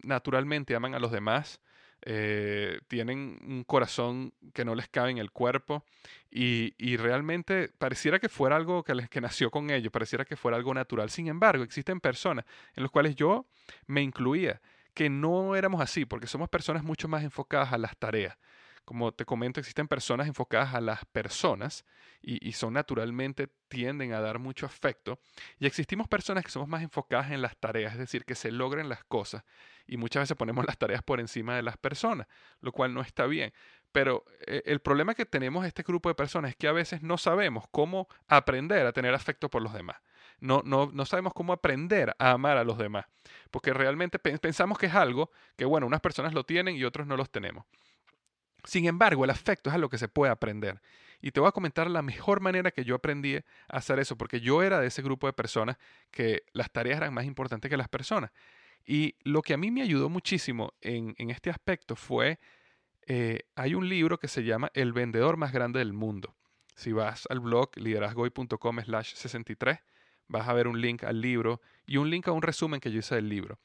naturalmente 0.03 0.75
aman 0.75 0.93
a 0.93 0.99
los 0.99 1.11
demás, 1.11 1.61
eh, 2.01 2.81
tienen 2.89 3.39
un 3.41 3.63
corazón 3.63 4.33
que 4.53 4.65
no 4.65 4.75
les 4.75 4.89
cabe 4.89 5.11
en 5.11 5.19
el 5.19 5.31
cuerpo 5.31 5.85
y, 6.29 6.75
y 6.77 6.97
realmente 6.97 7.69
pareciera 7.77 8.19
que 8.19 8.27
fuera 8.27 8.57
algo 8.57 8.83
que, 8.83 9.07
que 9.09 9.21
nació 9.21 9.49
con 9.49 9.69
ellos, 9.69 9.91
pareciera 9.91 10.25
que 10.25 10.35
fuera 10.35 10.57
algo 10.57 10.73
natural. 10.73 11.09
Sin 11.09 11.27
embargo, 11.27 11.63
existen 11.63 12.01
personas 12.01 12.45
en 12.75 12.83
las 12.83 12.91
cuales 12.91 13.15
yo 13.15 13.47
me 13.87 14.01
incluía 14.01 14.61
que 14.95 15.09
no 15.09 15.55
éramos 15.55 15.81
así, 15.81 16.05
porque 16.05 16.25
somos 16.25 16.49
personas 16.49 16.83
mucho 16.83 17.07
más 17.07 17.23
enfocadas 17.23 17.73
a 17.73 17.77
las 17.77 17.95
tareas. 17.97 18.37
Como 18.85 19.11
te 19.11 19.25
comento, 19.25 19.59
existen 19.59 19.87
personas 19.87 20.27
enfocadas 20.27 20.73
a 20.73 20.81
las 20.81 21.05
personas 21.05 21.85
y, 22.21 22.51
son 22.53 22.73
naturalmente 22.73 23.49
tienden 23.67 24.13
a 24.13 24.21
dar 24.21 24.39
mucho 24.39 24.65
afecto. 24.65 25.19
Y 25.59 25.65
existimos 25.65 26.07
personas 26.07 26.43
que 26.43 26.51
somos 26.51 26.67
más 26.67 26.81
enfocadas 26.81 27.31
en 27.31 27.41
las 27.41 27.57
tareas, 27.57 27.93
es 27.93 27.99
decir, 27.99 28.25
que 28.25 28.35
se 28.35 28.51
logren 28.51 28.87
las 28.87 29.03
cosas. 29.03 29.43
Y 29.85 29.97
muchas 29.97 30.23
veces 30.23 30.37
ponemos 30.37 30.65
las 30.65 30.77
tareas 30.77 31.03
por 31.03 31.19
encima 31.19 31.55
de 31.55 31.63
las 31.63 31.77
personas, 31.77 32.27
lo 32.61 32.71
cual 32.71 32.93
no 32.93 33.01
está 33.01 33.25
bien. 33.25 33.53
Pero 33.91 34.23
eh, 34.45 34.61
el 34.65 34.81
problema 34.81 35.15
que 35.15 35.25
tenemos 35.25 35.65
este 35.65 35.83
grupo 35.83 36.09
de 36.09 36.15
personas 36.15 36.51
es 36.51 36.55
que 36.55 36.67
a 36.67 36.71
veces 36.71 37.01
no 37.01 37.17
sabemos 37.17 37.65
cómo 37.71 38.07
aprender 38.27 38.85
a 38.85 38.93
tener 38.93 39.13
afecto 39.13 39.49
por 39.49 39.61
los 39.61 39.73
demás. 39.73 39.97
No, 40.39 40.61
no, 40.65 40.91
no, 40.91 41.05
sabemos 41.05 41.33
cómo 41.33 41.53
aprender 41.53 42.15
a 42.19 42.31
amar 42.31 42.57
a 42.57 42.63
los 42.63 42.77
demás, 42.77 43.05
porque 43.51 43.73
realmente 43.73 44.19
pensamos 44.19 44.77
que 44.77 44.87
es 44.87 44.93
algo 44.93 45.31
que, 45.55 45.65
bueno, 45.65 45.87
unas 45.87 46.01
personas 46.01 46.33
lo 46.33 46.43
tienen 46.43 46.75
y 46.75 46.83
otros 46.83 47.07
no 47.07 47.17
los 47.17 47.29
tenemos. 47.29 47.65
Sin 48.65 48.85
embargo, 48.85 49.23
el 49.23 49.29
afecto 49.29 49.69
es 49.69 49.75
algo 49.75 49.89
que 49.89 49.97
se 49.97 50.07
puede 50.07 50.31
aprender. 50.31 50.81
Y 51.21 51.31
te 51.31 51.39
voy 51.39 51.49
a 51.49 51.51
comentar 51.51 51.89
la 51.89 52.01
mejor 52.01 52.41
manera 52.41 52.71
que 52.71 52.83
yo 52.83 52.95
aprendí 52.95 53.37
a 53.37 53.43
hacer 53.67 53.99
eso, 53.99 54.17
porque 54.17 54.41
yo 54.41 54.61
era 54.61 54.79
de 54.79 54.87
ese 54.87 55.01
grupo 55.01 55.27
de 55.27 55.33
personas 55.33 55.77
que 56.11 56.43
las 56.53 56.71
tareas 56.71 56.97
eran 56.97 57.13
más 57.13 57.25
importantes 57.25 57.69
que 57.69 57.77
las 57.77 57.87
personas. 57.87 58.31
Y 58.85 59.15
lo 59.23 59.41
que 59.41 59.53
a 59.53 59.57
mí 59.57 59.71
me 59.71 59.81
ayudó 59.81 60.09
muchísimo 60.09 60.73
en, 60.81 61.15
este 61.17 61.49
aspecto 61.49 61.95
fue 61.95 62.39
eh, 63.07 63.41
hay 63.55 63.75
un 63.75 63.89
libro 63.89 64.19
que 64.19 64.27
se 64.27 64.43
llama 64.43 64.69
El 64.73 64.93
vendedor 64.93 65.37
más 65.37 65.51
grande 65.51 65.79
del 65.79 65.93
mundo. 65.93 66.35
Si 66.75 66.91
vas 66.91 67.25
al 67.29 67.39
blog 67.39 67.71
liderazgoy.com 67.77 68.81
slash 68.81 69.13
63, 69.15 69.79
vas 70.27 70.47
a 70.47 70.53
ver 70.53 70.67
un 70.67 70.81
link 70.81 71.03
al 71.03 71.21
libro 71.21 71.61
y 71.85 71.97
un 71.97 72.09
link 72.09 72.27
a 72.27 72.31
un 72.31 72.41
resumen 72.41 72.79
que 72.79 72.91
yo 72.91 72.99
hice 72.99 73.15
del 73.15 73.29
libro. 73.29 73.59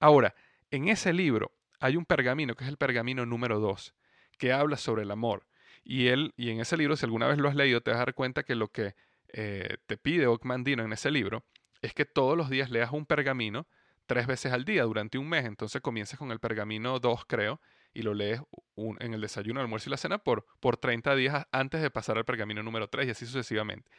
Ahora, 0.00 0.34
en 0.70 0.88
ese 0.88 1.12
libro 1.12 1.52
hay 1.80 1.96
un 1.96 2.04
pergamino, 2.04 2.54
que 2.54 2.64
es 2.64 2.70
el 2.70 2.76
pergamino 2.76 3.26
número 3.26 3.60
2, 3.60 3.94
que 4.38 4.52
habla 4.52 4.76
sobre 4.76 5.02
el 5.02 5.10
amor. 5.10 5.46
Y, 5.84 6.08
él, 6.08 6.32
y 6.36 6.50
en 6.50 6.60
ese 6.60 6.76
libro, 6.76 6.96
si 6.96 7.04
alguna 7.04 7.26
vez 7.26 7.38
lo 7.38 7.48
has 7.48 7.56
leído, 7.56 7.80
te 7.80 7.90
vas 7.90 7.98
a 7.98 8.04
dar 8.04 8.14
cuenta 8.14 8.42
que 8.44 8.54
lo 8.54 8.68
que 8.68 8.94
eh, 9.32 9.78
te 9.86 9.96
pide 9.96 10.26
Ocmandino 10.26 10.84
en 10.84 10.92
ese 10.92 11.10
libro 11.10 11.44
es 11.80 11.94
que 11.94 12.04
todos 12.04 12.36
los 12.36 12.50
días 12.50 12.70
leas 12.70 12.92
un 12.92 13.06
pergamino 13.06 13.66
tres 14.06 14.26
veces 14.26 14.52
al 14.52 14.64
día 14.64 14.84
durante 14.84 15.18
un 15.18 15.28
mes. 15.28 15.44
Entonces 15.44 15.80
comienzas 15.80 16.18
con 16.18 16.30
el 16.30 16.38
pergamino 16.38 16.98
2, 16.98 17.24
creo, 17.26 17.60
y 17.94 18.02
lo 18.02 18.14
lees 18.14 18.40
en 18.76 19.14
el 19.14 19.20
desayuno, 19.20 19.60
el 19.60 19.64
almuerzo 19.64 19.88
y 19.88 19.92
la 19.92 19.96
cena 19.96 20.18
por, 20.18 20.46
por 20.60 20.76
30 20.76 21.14
días 21.16 21.46
antes 21.50 21.82
de 21.82 21.90
pasar 21.90 22.16
al 22.16 22.24
pergamino 22.24 22.62
número 22.62 22.88
3 22.88 23.08
y 23.08 23.10
así 23.10 23.26
sucesivamente. 23.26 23.90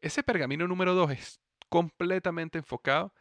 Ese 0.00 0.22
pergamino 0.22 0.66
número 0.68 0.94
2 0.94 1.10
es 1.12 1.40
completamente 1.68 2.58
enfocado 2.58 3.12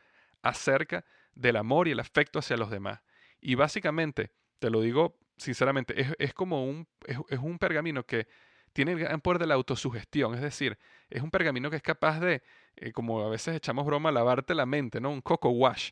acerca 0.41 1.05
del 1.35 1.55
amor 1.55 1.87
y 1.87 1.91
el 1.91 1.99
afecto 1.99 2.39
hacia 2.39 2.57
los 2.57 2.69
demás. 2.69 3.01
Y 3.41 3.55
básicamente, 3.55 4.31
te 4.59 4.69
lo 4.69 4.81
digo 4.81 5.17
sinceramente, 5.37 6.15
es, 6.17 6.33
como 6.33 6.65
un, 6.65 6.87
es, 7.05 7.39
un 7.39 7.59
pergamino 7.59 8.03
que 8.03 8.27
tiene 8.73 8.91
el 8.93 8.99
gran 8.99 9.21
poder 9.21 9.39
de 9.39 9.47
la 9.47 9.55
autosugestión, 9.55 10.33
es 10.35 10.41
decir, 10.41 10.77
es 11.09 11.21
un 11.21 11.31
pergamino 11.31 11.69
que 11.69 11.77
es 11.77 11.81
capaz 11.81 12.19
de, 12.19 12.43
eh, 12.75 12.91
como 12.91 13.21
a 13.25 13.29
veces 13.29 13.55
echamos 13.55 13.85
broma, 13.85 14.11
lavarte 14.11 14.53
la 14.53 14.65
mente, 14.65 14.99
¿no? 14.99 15.09
Un 15.09 15.21
coco 15.21 15.49
wash. 15.49 15.91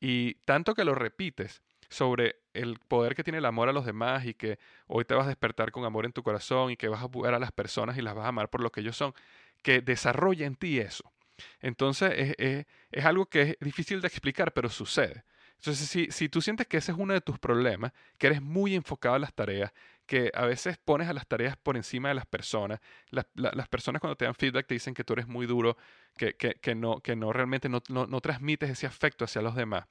Y 0.00 0.34
tanto 0.44 0.74
que 0.74 0.84
lo 0.84 0.94
repites 0.94 1.62
sobre 1.88 2.36
el 2.54 2.78
poder 2.78 3.14
que 3.14 3.22
tiene 3.22 3.38
el 3.38 3.44
amor 3.44 3.68
a 3.68 3.72
los 3.72 3.84
demás 3.84 4.24
y 4.24 4.34
que 4.34 4.58
hoy 4.86 5.04
te 5.04 5.14
vas 5.14 5.26
a 5.26 5.28
despertar 5.28 5.70
con 5.70 5.84
amor 5.84 6.06
en 6.06 6.12
tu 6.12 6.22
corazón 6.22 6.70
y 6.70 6.76
que 6.76 6.88
vas 6.88 7.02
a 7.02 7.08
ver 7.08 7.34
a 7.34 7.38
las 7.38 7.52
personas 7.52 7.96
y 7.98 8.02
las 8.02 8.14
vas 8.14 8.24
a 8.24 8.28
amar 8.28 8.48
por 8.48 8.60
lo 8.60 8.70
que 8.72 8.80
ellos 8.80 8.96
son, 8.96 9.14
que 9.62 9.80
desarrolla 9.80 10.46
en 10.46 10.56
ti 10.56 10.80
eso. 10.80 11.13
Entonces 11.60 12.34
es, 12.38 13.04
algo 13.04 13.26
que 13.26 13.42
es 13.42 13.56
difícil 13.60 14.00
de 14.00 14.08
explicar, 14.08 14.52
pero 14.52 14.68
sucede. 14.68 15.24
Entonces, 15.56 15.88
si, 15.88 16.10
si, 16.10 16.28
tú 16.28 16.42
sientes 16.42 16.66
que 16.66 16.76
ese 16.76 16.92
es 16.92 16.98
uno 16.98 17.14
de 17.14 17.20
tus 17.20 17.38
problemas, 17.38 17.92
que 18.18 18.26
eres 18.26 18.42
muy 18.42 18.74
enfocado 18.74 19.16
en 19.16 19.22
las 19.22 19.32
tareas, 19.32 19.72
que 20.06 20.30
a 20.34 20.44
veces 20.44 20.76
pones 20.78 21.08
a 21.08 21.12
las 21.12 21.26
tareas 21.26 21.56
por 21.56 21.76
encima 21.76 22.08
de 22.08 22.14
las 22.14 22.26
personas, 22.26 22.80
las, 23.10 23.68
personas 23.68 24.00
cuando 24.00 24.16
te 24.16 24.26
dan 24.26 24.34
feedback 24.34 24.66
te 24.66 24.74
dicen 24.74 24.94
que 24.94 25.04
tú 25.04 25.14
eres 25.14 25.26
muy 25.26 25.46
duro, 25.46 25.76
que, 26.16 26.34
que, 26.34 26.74
no, 26.74 27.00
que 27.00 27.16
no 27.16 27.32
realmente 27.32 27.68
no, 27.68 27.82
no, 27.88 28.20
transmites 28.20 28.70
ese 28.70 28.86
afecto 28.86 29.24
hacia 29.24 29.42
los 29.42 29.54
demás, 29.54 29.86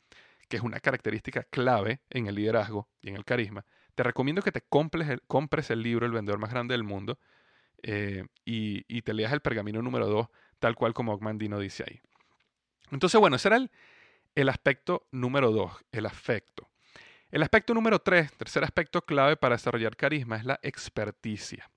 que 0.48 0.58
es 0.58 0.64
una 0.64 0.80
característica 0.80 1.44
clave 1.44 2.02
en 2.10 2.28
el 2.28 2.36
liderazgo 2.36 2.88
y 3.02 3.10
en 3.10 3.16
el 3.16 3.26
carisma, 3.26 3.66
te 3.96 4.04
recomiendo 4.04 4.42
que 4.42 4.52
te 4.52 4.62
compres 4.62 5.10
el, 5.10 5.22
compres 5.24 5.70
el 5.70 5.82
libro 5.82 6.06
El 6.06 6.12
vendedor 6.12 6.40
más 6.40 6.52
grande 6.52 6.74
del 6.74 6.84
mundo 6.84 7.20
eh, 7.84 8.26
y, 8.46 8.86
y, 8.88 9.02
te 9.02 9.14
leas 9.14 9.34
el 9.34 9.42
pergamino 9.42 9.82
número 9.82 10.08
2 10.08 10.28
tal 10.64 10.76
cual 10.76 10.94
como 10.94 11.12
Ogmandino 11.12 11.60
dice 11.60 11.84
ahí. 11.86 12.00
Entonces, 12.90 13.20
bueno, 13.20 13.36
ese 13.36 13.50
era 13.50 13.58
el, 14.34 14.48
aspecto 14.48 15.08
número 15.12 15.52
dos, 15.52 15.74
el 15.92 16.06
afecto. 16.06 16.70
El 17.30 17.44
aspecto 17.44 17.74
número 17.74 18.00
tres, 18.00 18.32
tercer 18.32 18.64
aspecto 18.64 19.02
clave 19.02 19.36
para 19.36 19.56
desarrollar 19.56 19.98
carisma, 19.98 20.38
es 20.38 20.46
la 20.46 20.62
experticia. 20.64 21.70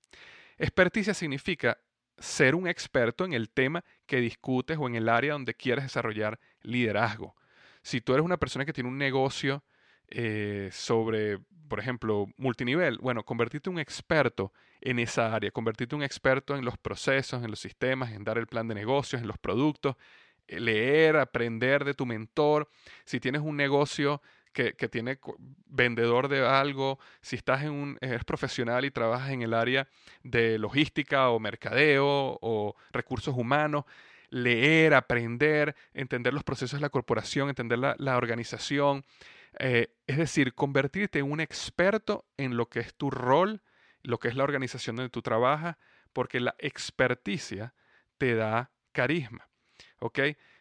Experticia 0.57 1.13
significa 1.13 1.77
ser 2.17 2.55
un 2.55 2.65
experto 2.65 3.25
en 3.25 3.33
el 3.33 3.49
tema 3.49 3.83
que 4.05 4.21
discutes 4.21 4.77
o 4.79 4.87
en 4.87 4.95
el 4.95 5.09
área 5.09 5.33
donde 5.33 5.53
quieres 5.53 5.83
desarrollar 5.83 6.39
liderazgo. 6.61 7.35
Si 7.81 7.99
tú 7.99 8.13
eres 8.13 8.23
una 8.23 8.37
persona 8.37 8.63
que 8.63 8.71
tiene 8.71 8.89
un 8.89 8.97
negocio 8.97 9.65
eh, 10.07 10.69
sobre, 10.71 11.39
por 11.67 11.79
ejemplo, 11.79 12.27
multinivel, 12.37 12.97
bueno, 12.99 13.23
convertirte 13.23 13.69
un 13.69 13.79
experto 13.79 14.51
en 14.81 14.99
esa 14.99 15.33
área, 15.33 15.51
convertirte 15.51 15.95
un 15.95 16.03
experto 16.03 16.55
en 16.55 16.65
los 16.65 16.77
procesos, 16.77 17.43
en 17.43 17.49
los 17.49 17.59
sistemas, 17.59 18.11
en 18.11 18.23
dar 18.23 18.37
el 18.37 18.47
plan 18.47 18.67
de 18.67 18.75
negocios, 18.75 19.21
en 19.21 19.27
los 19.27 19.37
productos, 19.37 19.95
eh, 20.47 20.59
leer, 20.59 21.17
aprender 21.17 21.83
de 21.83 21.93
tu 21.93 22.05
mentor. 22.05 22.69
Si 23.05 23.19
tienes 23.19 23.41
un 23.41 23.57
negocio 23.57 24.21
que, 24.53 24.73
que, 24.73 24.87
tiene 24.87 25.19
vendedor 25.67 26.29
de 26.29 26.45
algo, 26.45 26.99
si 27.21 27.35
estás 27.35 27.63
en 27.63 27.71
un, 27.71 27.97
eres 28.01 28.23
profesional 28.23 28.85
y 28.85 28.91
trabajas 28.91 29.31
en 29.31 29.41
el 29.41 29.53
área 29.53 29.87
de 30.23 30.57
logística 30.57 31.29
o 31.29 31.39
mercadeo 31.39 32.39
o 32.41 32.75
recursos 32.91 33.35
humanos, 33.37 33.85
leer, 34.29 34.93
aprender, 34.93 35.75
entender 35.93 36.33
los 36.33 36.43
procesos 36.43 36.79
de 36.79 36.81
la 36.81 36.89
corporación, 36.89 37.49
entender 37.49 37.79
la, 37.79 37.95
la 37.99 38.17
organización. 38.17 39.05
Eh, 39.59 39.95
es 40.05 40.17
decir, 40.17 40.53
convertirte 40.53 41.19
en 41.19 41.31
un 41.31 41.39
experto 41.39 42.25
en 42.37 42.57
lo 42.57 42.69
que 42.69 42.79
es 42.79 42.93
tu 42.93 43.09
rol 43.09 43.61
lo 44.07 44.19
que 44.19 44.29
es 44.29 44.35
la 44.35 44.43
organización 44.43 44.95
donde 44.95 45.09
tú 45.09 45.21
trabajas, 45.21 45.77
porque 46.13 46.39
la 46.39 46.55
experticia 46.59 47.73
te 48.17 48.35
da 48.35 48.71
carisma. 48.93 49.49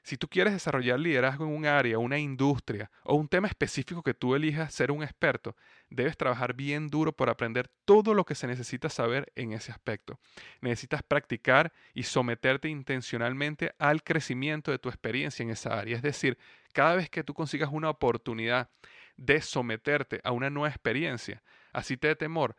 Si 0.07 0.17
tú 0.17 0.29
quieres 0.29 0.53
desarrollar 0.53 1.01
liderazgo 1.01 1.47
en 1.47 1.51
un 1.51 1.67
área, 1.67 1.99
una 1.99 2.17
industria 2.17 2.93
o 3.03 3.17
un 3.17 3.27
tema 3.27 3.49
específico 3.49 4.05
que 4.05 4.15
tú 4.15 4.37
elijas 4.37 4.73
ser 4.73 4.93
un 4.93 5.03
experto, 5.03 5.57
debes 5.91 6.17
trabajar 6.17 6.55
bien 6.55 6.87
duro 6.87 7.13
por 7.13 7.29
aprender 7.29 7.69
todo 7.85 8.15
lo 8.15 8.25
que 8.25 8.37
se 8.37 8.47
necesita 8.47 8.89
saber 8.89 9.33
en 9.35 9.53
ese 9.53 9.73
aspecto. 9.73 10.21
Necesitas 10.61 11.03
practicar 11.03 11.73
y 11.93 12.05
someterte 12.05 12.69
intencionalmente 12.69 13.75
al 13.81 14.05
crecimiento 14.05 14.71
de 14.71 14.79
tu 14.79 14.91
experiencia 14.91 15.43
en 15.43 15.51
esa 15.51 15.77
área. 15.77 15.97
Es 15.97 16.03
decir, 16.03 16.39
cada 16.73 16.95
vez 16.95 17.11
que 17.11 17.25
tú 17.25 17.35
consigas 17.35 17.71
una 17.73 17.91
oportunidad 17.91 18.71
de 19.17 19.41
someterte 19.41 20.21
a 20.23 20.31
una 20.31 20.51
nueva 20.51 20.69
experiencia, 20.69 21.43
así 21.73 21.97
te 21.97 22.07
dé 22.07 22.15
temor, 22.15 22.55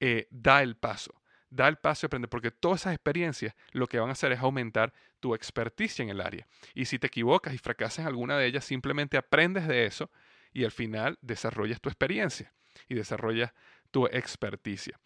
eh, 0.00 0.28
da 0.30 0.62
el 0.62 0.78
paso. 0.78 1.12
Da 1.48 1.68
el 1.68 1.76
paso 1.76 2.04
y 2.04 2.08
aprende, 2.08 2.28
porque 2.28 2.50
todas 2.50 2.82
esas 2.82 2.94
experiencias 2.94 3.54
lo 3.72 3.86
que 3.86 3.98
van 3.98 4.08
a 4.08 4.12
hacer 4.12 4.32
es 4.32 4.40
aumentar 4.40 4.92
tu 5.20 5.34
experticia 5.34 6.02
en 6.02 6.08
el 6.08 6.20
área. 6.20 6.46
Y 6.74 6.86
si 6.86 6.98
te 6.98 7.06
equivocas 7.06 7.54
y 7.54 7.58
fracasas 7.58 8.00
en 8.00 8.06
alguna 8.06 8.36
de 8.36 8.46
ellas, 8.46 8.64
simplemente 8.64 9.16
aprendes 9.16 9.66
de 9.68 9.86
eso 9.86 10.10
y 10.52 10.64
al 10.64 10.72
final 10.72 11.18
desarrollas 11.20 11.80
tu 11.80 11.88
experiencia 11.88 12.52
y 12.88 12.94
desarrollas 12.94 13.52
tu 13.90 14.06
experticia. 14.06 14.98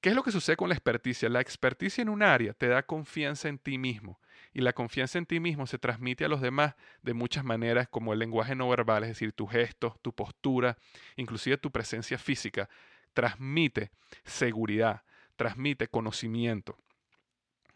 ¿Qué 0.00 0.10
es 0.10 0.14
lo 0.14 0.22
que 0.22 0.30
sucede 0.30 0.56
con 0.56 0.68
la 0.68 0.76
experticia? 0.76 1.28
La 1.28 1.40
experticia 1.40 2.02
en 2.02 2.08
un 2.08 2.22
área 2.22 2.52
te 2.52 2.68
da 2.68 2.84
confianza 2.84 3.48
en 3.48 3.58
ti 3.58 3.78
mismo 3.78 4.20
y 4.52 4.60
la 4.60 4.72
confianza 4.72 5.18
en 5.18 5.26
ti 5.26 5.40
mismo 5.40 5.66
se 5.66 5.78
transmite 5.78 6.24
a 6.24 6.28
los 6.28 6.40
demás 6.40 6.76
de 7.02 7.14
muchas 7.14 7.44
maneras 7.44 7.88
como 7.88 8.12
el 8.12 8.20
lenguaje 8.20 8.54
no 8.54 8.68
verbal, 8.68 9.02
es 9.02 9.08
decir, 9.10 9.32
tus 9.32 9.50
gestos, 9.50 10.00
tu 10.00 10.14
postura, 10.14 10.78
inclusive 11.16 11.58
tu 11.58 11.72
presencia 11.72 12.16
física 12.16 12.68
transmite 13.12 13.90
seguridad, 14.24 15.02
transmite 15.38 15.88
conocimiento. 15.88 16.76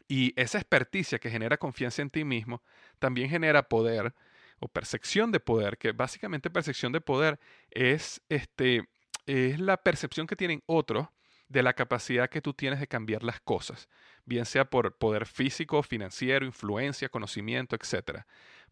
Y 0.08 0.34
esa 0.36 0.58
experticia 0.58 1.18
que 1.18 1.30
genera 1.30 1.56
confianza 1.56 2.02
en 2.02 2.10
ti 2.10 2.24
mismo 2.24 2.62
también 2.98 3.30
genera 3.30 3.62
poder 3.62 4.14
o 4.58 4.68
percepción 4.68 5.32
de 5.32 5.40
poder, 5.40 5.78
que 5.78 5.92
básicamente 5.92 6.50
percepción 6.50 6.92
de 6.92 7.00
poder 7.00 7.40
es, 7.70 8.20
este, 8.28 8.88
es 9.26 9.58
la 9.58 9.78
percepción 9.78 10.26
que 10.26 10.36
tienen 10.36 10.62
otros 10.66 11.08
de 11.48 11.62
la 11.62 11.72
capacidad 11.72 12.28
que 12.28 12.42
tú 12.42 12.52
tienes 12.52 12.80
de 12.80 12.88
cambiar 12.88 13.22
las 13.22 13.40
cosas, 13.40 13.88
bien 14.24 14.44
sea 14.44 14.64
por 14.64 14.96
poder 14.96 15.26
físico, 15.26 15.82
financiero, 15.82 16.44
influencia, 16.44 17.08
conocimiento, 17.08 17.76
etc. 17.76 18.24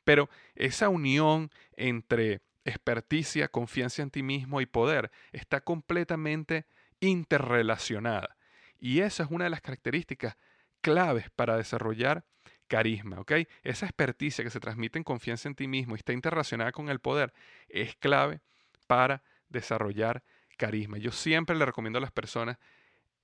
Pero 0.05 0.29
esa 0.55 0.89
unión 0.89 1.51
entre 1.77 2.43
experticia, 2.65 3.49
confianza 3.49 4.03
en 4.03 4.11
ti 4.11 4.23
mismo 4.23 4.61
y 4.61 4.67
poder 4.67 5.11
está 5.33 5.61
completamente 5.61 6.67
interrelacionada. 7.01 8.37
Y 8.81 9.01
esa 9.01 9.25
es 9.25 9.31
una 9.31 9.45
de 9.45 9.51
las 9.51 9.61
características 9.61 10.37
claves 10.81 11.31
para 11.31 11.57
desarrollar 11.57 12.25
carisma, 12.67 13.21
¿ok? 13.21 13.33
Esa 13.63 13.87
experticia 13.87 14.45
que 14.45 14.51
se 14.51 14.61
transmite 14.61 14.99
en 14.99 15.05
confianza 15.05 15.49
en 15.49 15.55
ti 15.55 15.67
mismo 15.69 15.95
y 15.95 15.99
está 15.99 16.13
interrelacionada 16.13 16.73
con 16.73 16.89
el 16.89 17.01
poder 17.01 17.33
es 17.69 17.97
clave 17.97 18.41
para 18.87 19.23
desarrollar 19.49 20.23
carisma. 20.57 20.99
Yo 20.99 21.11
siempre 21.11 21.57
le 21.57 21.67
recomiendo 21.67 21.99
a 21.99 22.03
las 22.03 22.13
personas 22.13 22.59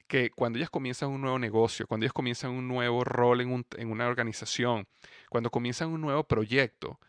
que 0.07 0.31
cuando 0.31 0.59
ellas 0.59 0.71
comienzan 0.71 1.11
un 1.11 1.21
nuevo 1.21 1.39
negocio, 1.39 1.87
cuando 1.87 2.05
ellas 2.05 2.13
comienzan 2.13 2.51
un 2.53 2.69
nuevo 2.69 3.05
rol 3.05 3.41
en, 3.41 3.67
en 3.77 3.91
una 3.91 4.07
organización, 4.07 4.87
cuando 5.31 5.51
comienzan 5.51 5.91
un 5.91 6.01
nuevo 6.01 6.25
proyecto, 6.25 7.01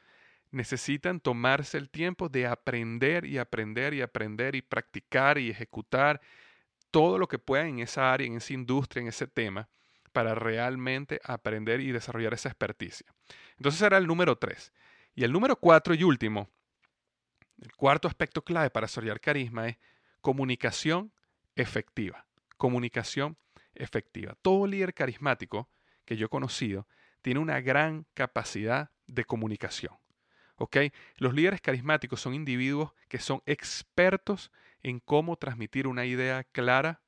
necesitan 0.51 1.19
tomarse 1.19 1.77
el 1.77 1.89
tiempo 1.89 2.29
de 2.29 2.47
aprender 2.47 3.25
y 3.25 3.37
aprender 3.37 3.93
y 3.93 4.01
aprender 4.01 4.55
y 4.55 4.61
practicar 4.61 5.37
y 5.37 5.49
ejecutar 5.49 6.21
todo 6.91 7.17
lo 7.17 7.27
que 7.27 7.39
puedan 7.39 7.67
en 7.67 7.79
esa 7.79 8.13
área, 8.13 8.27
en 8.27 8.37
esa 8.37 8.53
industria, 8.53 9.01
en 9.01 9.07
ese 9.07 9.27
tema, 9.27 9.69
para 10.11 10.35
realmente 10.35 11.19
aprender 11.23 11.79
y 11.81 11.91
desarrollar 11.91 12.33
esa 12.33 12.49
experticia. 12.49 13.05
Entonces 13.57 13.81
era 13.81 13.97
el 13.97 14.07
número 14.07 14.37
tres. 14.37 14.73
Y 15.13 15.23
el 15.23 15.31
número 15.31 15.55
cuatro 15.55 15.93
y 15.93 16.03
último, 16.03 16.49
el 17.61 17.71
cuarto 17.75 18.07
aspecto 18.07 18.43
clave 18.43 18.69
para 18.69 18.85
desarrollar 18.85 19.19
carisma 19.19 19.67
es 19.67 19.77
comunicación 20.21 21.11
efectiva. 21.55 22.25
Comunicación 22.57 23.37
efectiva. 23.75 24.35
Todo 24.41 24.67
líder 24.67 24.93
carismático 24.93 25.69
que 26.05 26.17
yo 26.17 26.27
he 26.27 26.29
conocido 26.29 26.87
tiene 27.21 27.39
una 27.39 27.61
gran 27.61 28.05
capacidad 28.13 28.91
de 29.07 29.25
comunicación. 29.25 29.95
Los 31.17 31.33
líderes 31.33 31.61
carismáticos 31.61 32.19
son 32.19 32.33
individuos 32.33 32.91
que 33.07 33.19
son 33.19 33.41
expertos 33.45 34.51
en 34.83 34.99
cómo 34.99 35.37
transmitir 35.37 35.87
una 35.87 36.05
idea 36.05 36.43
clara 36.43 37.01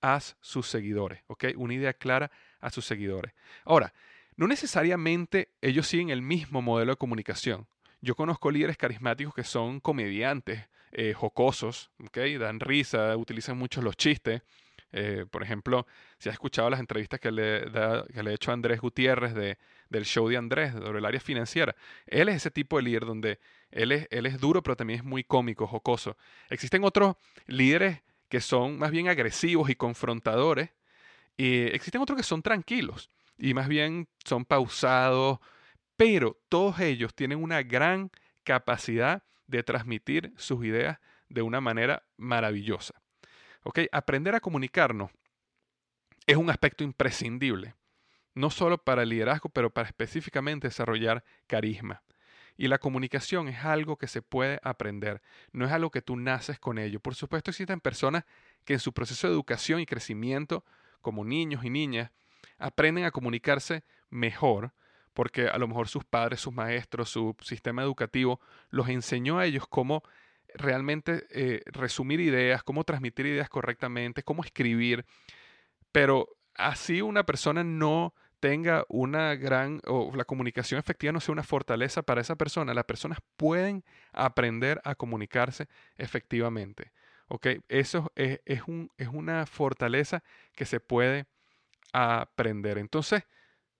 a 0.00 0.20
sus 0.20 0.68
seguidores, 0.68 1.22
¿ok? 1.28 1.46
Una 1.56 1.74
idea 1.74 1.94
clara 1.94 2.30
a 2.60 2.70
sus 2.70 2.84
seguidores. 2.84 3.32
Ahora, 3.64 3.94
no 4.36 4.46
necesariamente 4.46 5.50
ellos 5.60 5.86
siguen 5.86 6.10
el 6.10 6.22
mismo 6.22 6.60
modelo 6.60 6.92
de 6.92 6.96
comunicación. 6.96 7.66
Yo 8.00 8.14
conozco 8.14 8.50
líderes 8.50 8.76
carismáticos 8.76 9.34
que 9.34 9.44
son 9.44 9.80
comediantes, 9.80 10.68
eh, 10.92 11.14
jocosos, 11.14 11.90
¿ok? 12.04 12.18
Dan 12.38 12.60
risa, 12.60 13.16
utilizan 13.16 13.56
mucho 13.56 13.80
los 13.80 13.96
chistes. 13.96 14.42
Eh, 14.96 15.26
por 15.28 15.42
ejemplo, 15.42 15.88
si 16.18 16.28
has 16.28 16.34
escuchado 16.34 16.70
las 16.70 16.78
entrevistas 16.78 17.18
que 17.18 17.32
le, 17.32 17.64
que 18.14 18.22
le 18.22 18.30
he 18.30 18.34
hecho 18.34 18.52
a 18.52 18.54
Andrés 18.54 18.80
Gutiérrez 18.80 19.34
de, 19.34 19.58
del 19.88 20.04
show 20.04 20.28
de 20.28 20.36
Andrés 20.36 20.72
sobre 20.72 21.00
el 21.00 21.04
área 21.04 21.18
financiera, 21.18 21.74
él 22.06 22.28
es 22.28 22.36
ese 22.36 22.52
tipo 22.52 22.76
de 22.76 22.84
líder 22.84 23.04
donde 23.04 23.40
él 23.72 23.90
es, 23.90 24.06
él 24.12 24.26
es 24.26 24.38
duro, 24.38 24.62
pero 24.62 24.76
también 24.76 25.00
es 25.00 25.04
muy 25.04 25.24
cómico, 25.24 25.66
jocoso. 25.66 26.16
Existen 26.48 26.84
otros 26.84 27.16
líderes 27.48 28.02
que 28.28 28.40
son 28.40 28.78
más 28.78 28.92
bien 28.92 29.08
agresivos 29.08 29.68
y 29.68 29.74
confrontadores, 29.74 30.70
y 31.36 31.62
existen 31.62 32.00
otros 32.00 32.16
que 32.16 32.22
son 32.22 32.40
tranquilos 32.40 33.10
y 33.36 33.52
más 33.52 33.66
bien 33.66 34.06
son 34.24 34.44
pausados, 34.44 35.40
pero 35.96 36.38
todos 36.48 36.78
ellos 36.78 37.12
tienen 37.16 37.42
una 37.42 37.64
gran 37.64 38.12
capacidad 38.44 39.24
de 39.48 39.64
transmitir 39.64 40.32
sus 40.36 40.64
ideas 40.64 41.00
de 41.28 41.42
una 41.42 41.60
manera 41.60 42.04
maravillosa. 42.16 42.94
Aprender 43.92 44.34
a 44.34 44.40
comunicarnos 44.40 45.10
es 46.26 46.36
un 46.36 46.50
aspecto 46.50 46.84
imprescindible, 46.84 47.74
no 48.34 48.50
solo 48.50 48.78
para 48.78 49.02
el 49.02 49.10
liderazgo, 49.10 49.48
pero 49.48 49.70
para 49.70 49.88
específicamente 49.88 50.68
desarrollar 50.68 51.24
carisma. 51.46 52.02
Y 52.56 52.68
la 52.68 52.78
comunicación 52.78 53.48
es 53.48 53.64
algo 53.64 53.96
que 53.96 54.06
se 54.06 54.22
puede 54.22 54.60
aprender, 54.62 55.22
no 55.52 55.66
es 55.66 55.72
algo 55.72 55.90
que 55.90 56.02
tú 56.02 56.16
naces 56.16 56.58
con 56.58 56.78
ello. 56.78 57.00
Por 57.00 57.14
supuesto 57.14 57.50
existen 57.50 57.80
personas 57.80 58.24
que 58.64 58.74
en 58.74 58.80
su 58.80 58.92
proceso 58.92 59.26
de 59.26 59.32
educación 59.32 59.80
y 59.80 59.86
crecimiento, 59.86 60.64
como 61.00 61.24
niños 61.24 61.64
y 61.64 61.70
niñas, 61.70 62.12
aprenden 62.58 63.04
a 63.04 63.10
comunicarse 63.10 63.82
mejor, 64.08 64.72
porque 65.14 65.48
a 65.48 65.58
lo 65.58 65.66
mejor 65.66 65.88
sus 65.88 66.04
padres, 66.04 66.40
sus 66.40 66.52
maestros, 66.52 67.08
su 67.08 67.36
sistema 67.40 67.82
educativo 67.82 68.40
los 68.70 68.88
enseñó 68.88 69.38
a 69.38 69.46
ellos 69.46 69.66
cómo 69.68 70.02
realmente 70.54 71.26
eh, 71.30 71.62
resumir 71.66 72.20
ideas, 72.20 72.62
cómo 72.62 72.84
transmitir 72.84 73.26
ideas 73.26 73.48
correctamente, 73.48 74.22
cómo 74.22 74.44
escribir, 74.44 75.04
pero 75.92 76.28
así 76.54 77.02
una 77.02 77.24
persona 77.24 77.64
no 77.64 78.14
tenga 78.40 78.84
una 78.88 79.34
gran, 79.36 79.80
o 79.86 80.12
la 80.14 80.24
comunicación 80.24 80.78
efectiva 80.78 81.12
no 81.12 81.20
sea 81.20 81.32
una 81.32 81.42
fortaleza 81.42 82.02
para 82.02 82.20
esa 82.20 82.36
persona, 82.36 82.74
las 82.74 82.84
personas 82.84 83.18
pueden 83.36 83.84
aprender 84.12 84.80
a 84.84 84.94
comunicarse 84.94 85.68
efectivamente. 85.96 86.92
¿ok? 87.28 87.46
Eso 87.68 88.12
es, 88.14 88.40
es, 88.44 88.62
un, 88.66 88.90
es 88.98 89.08
una 89.08 89.46
fortaleza 89.46 90.22
que 90.54 90.66
se 90.66 90.80
puede 90.80 91.26
aprender. 91.92 92.78
Entonces, 92.78 93.24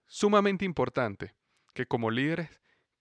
sumamente 0.07 0.65
importante 0.65 1.35
que 1.73 1.85
como 1.85 2.09
líderes, 2.09 2.49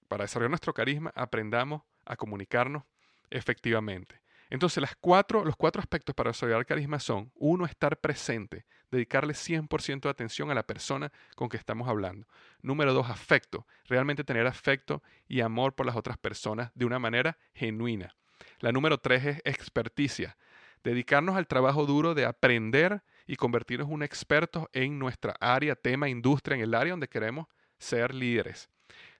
para 0.08 0.24
desarrollar 0.24 0.50
nuestro 0.50 0.74
carisma, 0.74 1.12
aprendamos 1.14 1.82
a 2.04 2.16
comunicarnos 2.16 2.84
efectivamente. 3.30 4.20
Entonces, 4.50 4.84
cuatro, 5.00 5.44
los 5.44 5.56
cuatro 5.56 5.80
aspectos 5.80 6.14
para 6.14 6.30
desarrollar 6.30 6.66
carisma 6.66 7.00
son, 7.00 7.32
uno, 7.34 7.64
estar 7.64 8.00
presente, 8.00 8.66
dedicarle 8.90 9.34
100% 9.34 10.02
de 10.02 10.10
atención 10.10 10.50
a 10.50 10.54
la 10.54 10.66
persona 10.66 11.10
con 11.34 11.48
que 11.48 11.56
estamos 11.56 11.88
hablando. 11.88 12.28
Número 12.62 12.92
dos, 12.92 13.10
afecto, 13.10 13.66
realmente 13.86 14.22
tener 14.22 14.46
afecto 14.46 15.02
y 15.26 15.40
amor 15.40 15.74
por 15.74 15.86
las 15.86 15.96
otras 15.96 16.18
personas 16.18 16.70
de 16.74 16.84
una 16.84 16.98
manera 16.98 17.38
genuina. 17.54 18.14
La 18.60 18.70
número 18.70 18.98
tres 18.98 19.24
es 19.24 19.40
experticia, 19.44 20.36
dedicarnos 20.84 21.36
al 21.36 21.46
trabajo 21.46 21.86
duro 21.86 22.14
de 22.14 22.26
aprender 22.26 23.02
y 23.26 23.36
convertirnos 23.36 23.88
en 23.88 23.94
un 23.94 24.02
experto 24.02 24.68
en 24.72 24.98
nuestra 24.98 25.34
área, 25.40 25.74
tema, 25.74 26.08
industria, 26.08 26.56
en 26.56 26.62
el 26.62 26.74
área 26.74 26.92
donde 26.92 27.08
queremos 27.08 27.46
ser 27.78 28.14
líderes. 28.14 28.68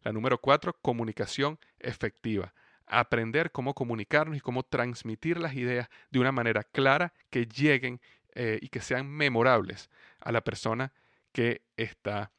La 0.02 0.12
número 0.12 0.38
cuatro, 0.38 0.76
comunicación 0.80 1.58
efectiva 1.80 2.52
aprender 2.87 3.53
cómo 3.53 3.75
comunicarnos 3.75 4.37
y 4.37 4.40
cómo 4.40 4.62
transmitir 4.62 5.38
las 5.38 5.55
ideas 5.55 5.88
de 6.11 6.20
una 6.20 6.33
manera 6.33 6.62
clara 6.62 7.12
que 7.31 7.47
lleguen 7.47 8.01
eh, 8.35 8.59
y 8.61 8.68
que 8.68 8.81
sean 8.81 9.09
memorables 9.09 9.90
a 10.20 10.33
la 10.33 10.42
persona 10.42 10.92
que 11.33 11.62
está 11.77 12.31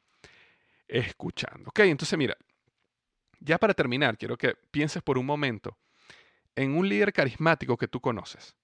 escuchando. 0.88 1.68
Ok, 1.70 1.80
entonces 1.80 2.18
mira, 2.18 2.36
ya 3.40 3.58
para 3.58 3.74
terminar, 3.74 4.16
quiero 4.16 4.36
que 4.36 4.54
pienses 4.70 5.02
por 5.02 5.18
un 5.18 5.26
momento 5.26 5.76
en 6.54 6.76
un 6.76 6.88
líder 6.88 7.12
carismático 7.12 7.76
que 7.76 7.88
tú 7.88 8.00
conoces. 8.00 8.56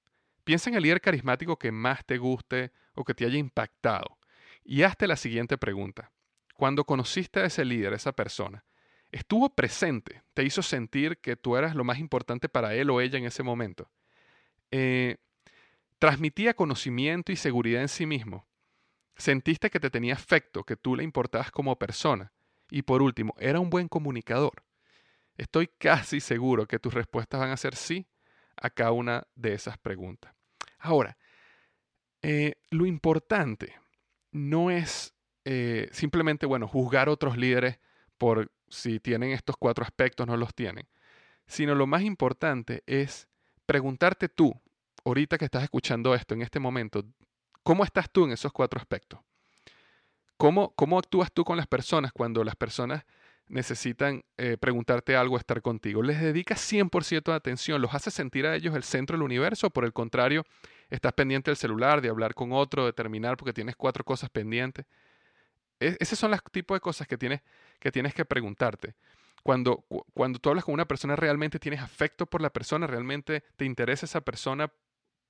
Piensa 0.44 0.70
en 0.70 0.76
el 0.76 0.82
líder 0.82 1.00
carismático 1.00 1.58
que 1.58 1.70
más 1.70 2.04
te 2.04 2.18
guste 2.18 2.72
o 2.94 3.04
que 3.04 3.14
te 3.14 3.24
haya 3.24 3.38
impactado 3.38 4.18
y 4.64 4.82
hazte 4.82 5.06
la 5.06 5.16
siguiente 5.16 5.58
pregunta. 5.58 6.10
Cuando 6.54 6.84
conociste 6.84 7.40
a 7.40 7.44
ese 7.44 7.64
líder, 7.64 7.92
a 7.92 7.96
esa 7.96 8.12
persona, 8.12 8.64
estuvo 9.12 9.54
presente, 9.54 10.22
te 10.34 10.42
hizo 10.42 10.62
sentir 10.62 11.18
que 11.18 11.36
tú 11.36 11.56
eras 11.56 11.76
lo 11.76 11.84
más 11.84 11.98
importante 11.98 12.48
para 12.48 12.74
él 12.74 12.90
o 12.90 13.00
ella 13.00 13.18
en 13.18 13.26
ese 13.26 13.42
momento. 13.42 13.90
Eh, 14.70 15.18
transmitía 15.98 16.54
conocimiento 16.54 17.30
y 17.30 17.36
seguridad 17.36 17.82
en 17.82 17.88
sí 17.88 18.06
mismo. 18.06 18.48
Sentiste 19.14 19.70
que 19.70 19.78
te 19.78 19.90
tenía 19.90 20.14
afecto, 20.14 20.64
que 20.64 20.76
tú 20.76 20.96
le 20.96 21.04
importabas 21.04 21.50
como 21.50 21.78
persona. 21.78 22.32
Y 22.70 22.82
por 22.82 23.02
último, 23.02 23.34
era 23.38 23.60
un 23.60 23.68
buen 23.68 23.86
comunicador. 23.86 24.64
Estoy 25.36 25.68
casi 25.68 26.20
seguro 26.20 26.66
que 26.66 26.78
tus 26.78 26.94
respuestas 26.94 27.38
van 27.38 27.50
a 27.50 27.56
ser 27.56 27.76
sí 27.76 28.08
a 28.56 28.70
cada 28.70 28.92
una 28.92 29.26
de 29.34 29.52
esas 29.52 29.76
preguntas. 29.76 30.34
Ahora, 30.78 31.18
eh, 32.22 32.54
lo 32.70 32.86
importante 32.86 33.74
no 34.30 34.70
es 34.70 35.14
eh, 35.44 35.88
simplemente, 35.92 36.46
bueno, 36.46 36.66
juzgar 36.66 37.08
a 37.08 37.12
otros 37.12 37.36
líderes 37.36 37.78
por 38.16 38.50
si 38.72 39.00
tienen 39.00 39.30
estos 39.30 39.56
cuatro 39.56 39.84
aspectos, 39.84 40.26
no 40.26 40.36
los 40.36 40.54
tienen, 40.54 40.88
sino 41.46 41.74
lo 41.74 41.86
más 41.86 42.02
importante 42.02 42.82
es 42.86 43.28
preguntarte 43.66 44.28
tú, 44.28 44.54
ahorita 45.04 45.38
que 45.38 45.44
estás 45.44 45.62
escuchando 45.62 46.14
esto, 46.14 46.34
en 46.34 46.42
este 46.42 46.58
momento, 46.58 47.04
¿cómo 47.62 47.84
estás 47.84 48.10
tú 48.10 48.24
en 48.24 48.32
esos 48.32 48.52
cuatro 48.52 48.80
aspectos? 48.80 49.20
¿Cómo, 50.36 50.74
cómo 50.74 50.98
actúas 50.98 51.30
tú 51.32 51.44
con 51.44 51.56
las 51.56 51.66
personas 51.66 52.12
cuando 52.12 52.42
las 52.42 52.56
personas 52.56 53.04
necesitan 53.46 54.24
eh, 54.38 54.56
preguntarte 54.58 55.14
algo, 55.14 55.36
estar 55.36 55.60
contigo? 55.62 56.02
¿Les 56.02 56.20
dedicas 56.20 56.58
100% 56.60 57.30
de 57.30 57.36
atención? 57.36 57.80
¿Los 57.80 57.94
haces 57.94 58.14
sentir 58.14 58.46
a 58.46 58.56
ellos 58.56 58.74
el 58.74 58.82
centro 58.82 59.16
del 59.16 59.22
universo? 59.22 59.70
por 59.70 59.84
el 59.84 59.92
contrario, 59.92 60.44
estás 60.90 61.12
pendiente 61.12 61.50
del 61.50 61.56
celular, 61.56 62.00
de 62.00 62.08
hablar 62.08 62.34
con 62.34 62.52
otro, 62.52 62.86
de 62.86 62.92
terminar 62.92 63.36
porque 63.36 63.52
tienes 63.52 63.76
cuatro 63.76 64.02
cosas 64.02 64.30
pendientes. 64.30 64.86
E, 65.88 65.96
esos 66.00 66.18
son 66.18 66.30
los 66.30 66.42
tipos 66.50 66.76
de 66.76 66.80
cosas 66.80 67.06
que 67.06 67.18
tienes 67.18 67.42
que, 67.78 67.90
tienes 67.90 68.14
que 68.14 68.24
preguntarte. 68.24 68.94
Cuando, 69.42 69.84
cuando 70.14 70.38
tú 70.38 70.50
hablas 70.50 70.64
con 70.64 70.74
una 70.74 70.86
persona, 70.86 71.16
realmente 71.16 71.58
tienes 71.58 71.80
afecto 71.80 72.26
por 72.26 72.40
la 72.40 72.50
persona, 72.50 72.86
realmente 72.86 73.42
te 73.56 73.64
interesa 73.64 74.06
esa 74.06 74.20
persona 74.20 74.72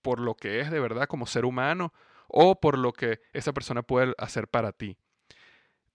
por 0.03 0.21
lo 0.21 0.35
que 0.35 0.61
es 0.61 0.71
de 0.71 0.81
verdad 0.81 1.07
como 1.07 1.27
ser 1.27 1.45
humano 1.45 1.95
o 2.29 2.61
por 2.61 2.77
lo 2.77 2.93
que 2.93 3.21
esa 3.33 3.53
persona 3.53 3.83
puede 3.83 4.15
hacer 4.19 4.49
para 4.49 4.73
ti. 4.73 4.99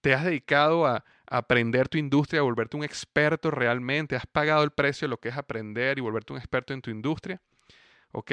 ¿Te 0.02 0.14
has 0.14 0.24
dedicado 0.24 0.88
a, 0.88 1.06
a 1.30 1.38
aprender 1.38 1.90
tu 1.90 1.98
industria, 1.98 2.40
a 2.40 2.44
volverte 2.44 2.78
un 2.78 2.84
experto 2.84 3.52
realmente? 3.52 4.16
¿Has 4.16 4.26
pagado 4.26 4.64
el 4.64 4.72
precio 4.72 5.08
de 5.08 5.10
lo 5.10 5.20
que 5.20 5.30
es 5.30 5.38
aprender 5.38 5.98
y 5.98 6.02
volverte 6.02 6.34
un 6.34 6.40
experto 6.40 6.74
en 6.74 6.82
tu 6.82 6.90
industria? 6.90 7.42
¿Ok? 8.12 8.32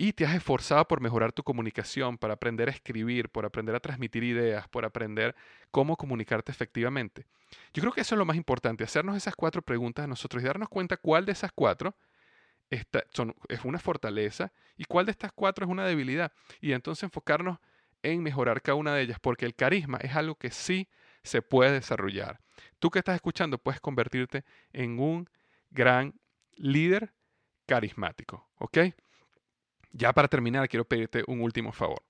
Y 0.00 0.12
te 0.12 0.24
has 0.24 0.32
esforzado 0.36 0.86
por 0.86 1.00
mejorar 1.00 1.32
tu 1.32 1.42
comunicación, 1.42 2.18
para 2.18 2.34
aprender 2.34 2.68
a 2.68 2.70
escribir, 2.70 3.30
por 3.30 3.44
aprender 3.44 3.74
a 3.74 3.80
transmitir 3.80 4.22
ideas, 4.22 4.68
por 4.68 4.84
aprender 4.84 5.34
cómo 5.72 5.96
comunicarte 5.96 6.52
efectivamente. 6.52 7.26
Yo 7.74 7.80
creo 7.80 7.92
que 7.92 8.02
eso 8.02 8.14
es 8.14 8.18
lo 8.20 8.24
más 8.24 8.36
importante, 8.36 8.84
hacernos 8.84 9.16
esas 9.16 9.34
cuatro 9.34 9.60
preguntas 9.60 10.04
a 10.04 10.06
nosotros 10.06 10.40
y 10.40 10.46
darnos 10.46 10.68
cuenta 10.68 10.96
cuál 10.96 11.26
de 11.26 11.32
esas 11.32 11.50
cuatro 11.50 11.96
es 12.70 13.64
una 13.64 13.80
fortaleza 13.80 14.52
y 14.76 14.84
cuál 14.84 15.06
de 15.06 15.10
estas 15.10 15.32
cuatro 15.32 15.64
es 15.64 15.70
una 15.70 15.84
debilidad. 15.84 16.30
Y 16.60 16.74
entonces 16.74 17.02
enfocarnos 17.02 17.58
en 18.04 18.22
mejorar 18.22 18.62
cada 18.62 18.76
una 18.76 18.94
de 18.94 19.02
ellas, 19.02 19.18
porque 19.18 19.46
el 19.46 19.56
carisma 19.56 19.98
es 20.00 20.14
algo 20.14 20.36
que 20.36 20.52
sí 20.52 20.88
se 21.24 21.42
puede 21.42 21.72
desarrollar. 21.72 22.38
Tú 22.78 22.90
que 22.90 23.00
estás 23.00 23.16
escuchando 23.16 23.58
puedes 23.58 23.80
convertirte 23.80 24.44
en 24.72 25.00
un 25.00 25.28
gran 25.70 26.14
líder 26.54 27.14
carismático, 27.66 28.48
¿ok? 28.58 28.78
Ya 29.92 30.12
para 30.12 30.28
terminar, 30.28 30.68
quiero 30.68 30.84
pedirte 30.84 31.24
un 31.26 31.40
último 31.40 31.72
favor. 31.72 32.02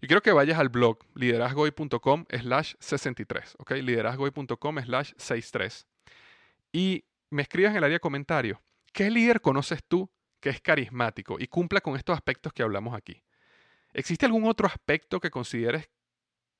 Yo 0.00 0.08
quiero 0.08 0.22
que 0.22 0.32
vayas 0.32 0.58
al 0.58 0.68
blog 0.68 0.98
liderazgoy.com 1.14 2.24
slash 2.28 2.74
63, 2.80 3.54
¿ok? 3.58 3.70
liderazgoy.com 3.72 4.78
slash 4.80 5.12
63. 5.16 5.86
Y 6.72 7.04
me 7.30 7.42
escribas 7.42 7.70
en 7.70 7.76
el 7.76 7.84
área 7.84 7.96
de 7.96 8.00
comentarios, 8.00 8.58
¿qué 8.92 9.10
líder 9.10 9.40
conoces 9.40 9.84
tú 9.86 10.10
que 10.40 10.50
es 10.50 10.60
carismático 10.60 11.36
y 11.38 11.46
cumpla 11.46 11.80
con 11.80 11.96
estos 11.96 12.16
aspectos 12.16 12.52
que 12.52 12.64
hablamos 12.64 12.96
aquí? 12.96 13.22
¿Existe 13.92 14.26
algún 14.26 14.44
otro 14.46 14.66
aspecto 14.66 15.20
que 15.20 15.30
consideres 15.30 15.88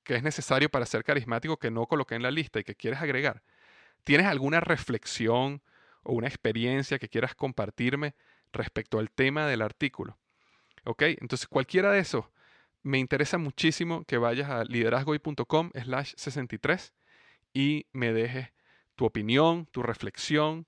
que 0.04 0.14
es 0.14 0.22
necesario 0.22 0.68
para 0.68 0.86
ser 0.86 1.02
carismático 1.02 1.56
que 1.56 1.70
no 1.70 1.86
coloqué 1.86 2.14
en 2.14 2.22
la 2.22 2.30
lista 2.30 2.60
y 2.60 2.64
que 2.64 2.76
quieres 2.76 3.00
agregar? 3.00 3.42
¿Tienes 4.04 4.26
alguna 4.26 4.60
reflexión 4.60 5.62
o 6.04 6.12
una 6.12 6.28
experiencia 6.28 6.98
que 6.98 7.08
quieras 7.08 7.34
compartirme 7.34 8.14
respecto 8.52 8.98
al 8.98 9.10
tema 9.10 9.46
del 9.46 9.62
artículo? 9.62 10.18
¿Ok? 10.84 11.02
Entonces 11.20 11.46
cualquiera 11.46 11.92
de 11.92 12.00
esos 12.00 12.24
me 12.82 12.98
interesa 12.98 13.38
muchísimo 13.38 14.04
que 14.04 14.18
vayas 14.18 14.50
a 14.50 14.64
liderazgoy.com 14.64 15.70
slash 15.74 16.14
63 16.16 16.92
y 17.54 17.86
me 17.92 18.12
dejes 18.12 18.48
tu 18.96 19.04
opinión, 19.04 19.66
tu 19.66 19.82
reflexión, 19.82 20.66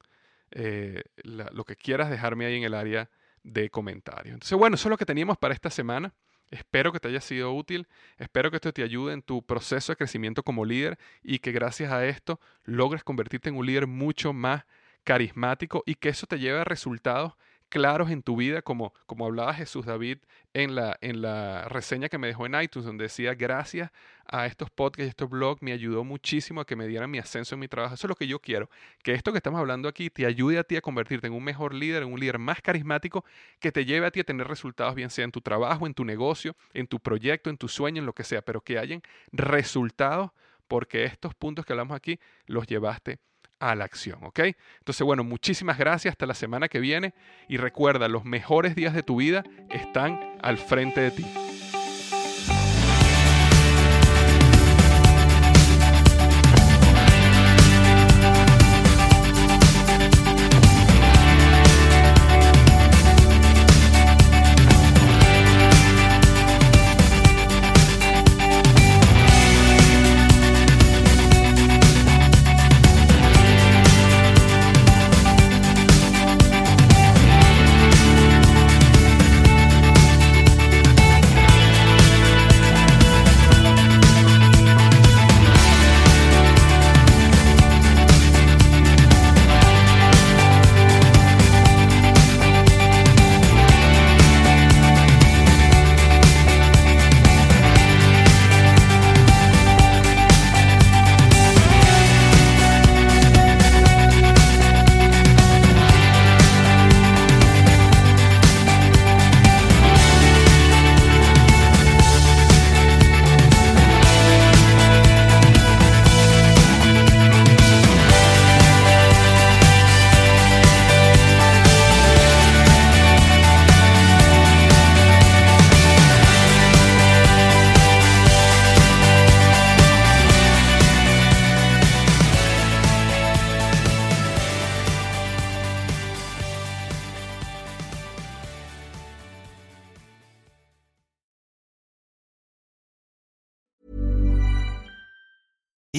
eh, 0.51 1.03
lo 1.25 1.65
que 1.65 1.77
quieras 1.77 2.11
dejarme 2.11 2.47
ahí 2.47 2.57
en 2.57 2.65
el 2.65 2.75
área 2.75 3.11
de 3.43 3.71
comentarios. 3.71 4.35
Entonces, 4.35 4.57
bueno, 4.57 4.77
eso 4.77 4.89
es 4.89 4.91
lo 4.91 4.97
que 4.97 5.07
teníamos 5.07 5.37
para 5.39 5.55
esta 5.55 5.71
semana. 5.71 6.15
Espero 6.51 6.93
que 6.93 7.01
te 7.01 7.09
haya 7.09 7.21
sido 7.21 7.53
útil, 7.53 7.89
espero 8.17 8.51
que 8.51 8.57
esto 8.57 8.73
te 8.73 8.83
ayude 8.83 9.13
en 9.13 9.23
tu 9.23 9.45
proceso 9.45 9.93
de 9.93 9.97
crecimiento 9.97 10.43
como 10.43 10.65
líder 10.65 10.99
y 11.23 11.39
que 11.41 11.53
gracias 11.53 11.91
a 11.91 12.07
esto 12.07 12.39
logres 12.65 13.03
convertirte 13.03 13.49
en 13.49 13.57
un 13.57 13.67
líder 13.67 13.87
mucho 13.87 14.33
más 14.33 14.65
carismático 15.05 15.83
y 15.87 15.97
que 15.97 16.11
eso 16.11 16.27
te 16.27 16.39
lleve 16.39 16.61
a 16.61 16.65
resultados 16.65 17.33
claros 17.75 18.09
en 18.11 18.23
tu 18.23 18.37
vida, 18.37 18.63
como, 18.63 18.95
como 19.05 19.27
hablaba 19.27 19.53
Jesús 19.53 19.85
David 19.85 20.19
en 20.53 20.77
la, 20.77 20.97
en 21.01 21.23
la 21.23 21.65
reseña 21.69 22.09
que 22.09 22.19
me 22.19 22.29
dejó 22.29 22.47
en 22.47 22.55
iTunes, 22.63 22.87
donde 22.87 23.07
decía, 23.07 23.35
gracias 23.35 23.91
a 24.27 24.47
estos 24.47 24.71
podcasts 24.71 25.07
y 25.07 25.09
estos 25.09 25.29
blogs, 25.29 25.61
me 25.61 25.73
ayudó 25.73 26.05
muchísimo 26.05 26.61
a 26.61 26.67
que 26.67 26.77
me 26.77 26.87
dieran 26.87 27.11
mi 27.11 27.19
ascenso 27.19 27.57
en 27.57 27.59
mi 27.59 27.67
trabajo. 27.67 27.97
Eso 27.97 28.07
es 28.07 28.09
lo 28.09 28.15
que 28.15 28.29
yo 28.29 28.39
quiero, 28.39 28.71
que 29.03 29.13
esto 29.13 29.33
que 29.33 29.39
estamos 29.39 29.59
hablando 29.59 29.89
aquí 29.89 30.09
te 30.09 30.25
ayude 30.25 30.61
a 30.61 30.63
ti 30.63 30.77
a 30.77 30.81
convertirte 30.81 31.27
en 31.27 31.33
un 31.33 31.43
mejor 31.43 31.75
líder, 31.75 32.05
en 32.05 32.13
un 32.13 32.21
líder 32.21 32.39
más 32.39 32.63
carismático, 32.63 33.25
que 33.59 33.73
te 33.73 33.85
lleve 33.85 34.07
a 34.07 34.13
ti 34.13 34.21
a 34.21 34.25
tener 34.25 34.47
resultados, 34.47 34.95
bien 34.95 35.11
sea 35.11 35.25
en 35.25 35.33
tu 35.33 35.41
trabajo, 35.41 35.85
en 35.89 35.95
tu 35.95 36.05
negocio, 36.05 36.55
en 36.75 36.87
tu 36.87 37.01
proyecto, 37.01 37.51
en 37.51 37.57
tu 37.57 37.67
sueño, 37.67 37.99
en 37.99 38.07
lo 38.07 38.13
que 38.13 38.23
sea, 38.23 38.41
pero 38.43 38.61
que 38.61 38.79
hayan 38.79 39.03
resultados 39.33 40.31
porque 40.69 41.07
estos 41.07 41.35
puntos 41.35 41.67
que 41.67 41.73
hablamos 41.73 41.97
aquí 41.97 42.21
los 42.47 42.69
llevaste 42.69 43.19
a 43.71 43.75
la 43.75 43.85
acción, 43.85 44.19
¿ok? 44.23 44.41
Entonces, 44.79 45.05
bueno, 45.05 45.25
muchísimas 45.25 45.79
gracias, 45.79 46.13
hasta 46.13 46.27
la 46.27 46.35
semana 46.35 46.69
que 46.69 46.81
viene 46.81 47.15
y 47.49 47.57
recuerda, 47.57 48.09
los 48.09 48.25
mejores 48.25 48.75
días 48.75 48.95
de 48.95 49.03
tu 49.03 49.17
vida 49.17 49.45
están 49.71 50.21
al 50.43 50.59
frente 50.59 51.01
de 51.01 51.11
ti. 51.11 51.54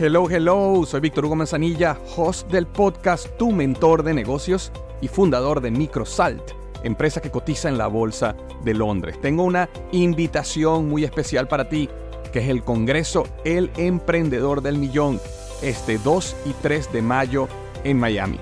Hello, 0.00 0.30
hello, 0.30 0.84
soy 0.86 1.00
Víctor 1.00 1.24
Hugo 1.24 1.34
Manzanilla, 1.34 1.98
host 2.16 2.48
del 2.52 2.68
podcast 2.68 3.36
Tu 3.36 3.50
Mentor 3.50 4.04
de 4.04 4.14
Negocios 4.14 4.70
y 5.00 5.08
fundador 5.08 5.60
de 5.60 5.72
Microsalt, 5.72 6.52
empresa 6.84 7.20
que 7.20 7.32
cotiza 7.32 7.68
en 7.68 7.78
la 7.78 7.88
Bolsa 7.88 8.36
de 8.62 8.74
Londres. 8.74 9.20
Tengo 9.20 9.42
una 9.42 9.68
invitación 9.90 10.88
muy 10.88 11.02
especial 11.02 11.48
para 11.48 11.68
ti, 11.68 11.88
que 12.32 12.38
es 12.38 12.48
el 12.48 12.62
Congreso 12.62 13.26
El 13.44 13.72
Emprendedor 13.76 14.62
del 14.62 14.78
Millón, 14.78 15.20
este 15.62 15.98
2 15.98 16.36
y 16.46 16.52
3 16.52 16.92
de 16.92 17.02
mayo 17.02 17.48
en 17.82 17.98
Miami. 17.98 18.38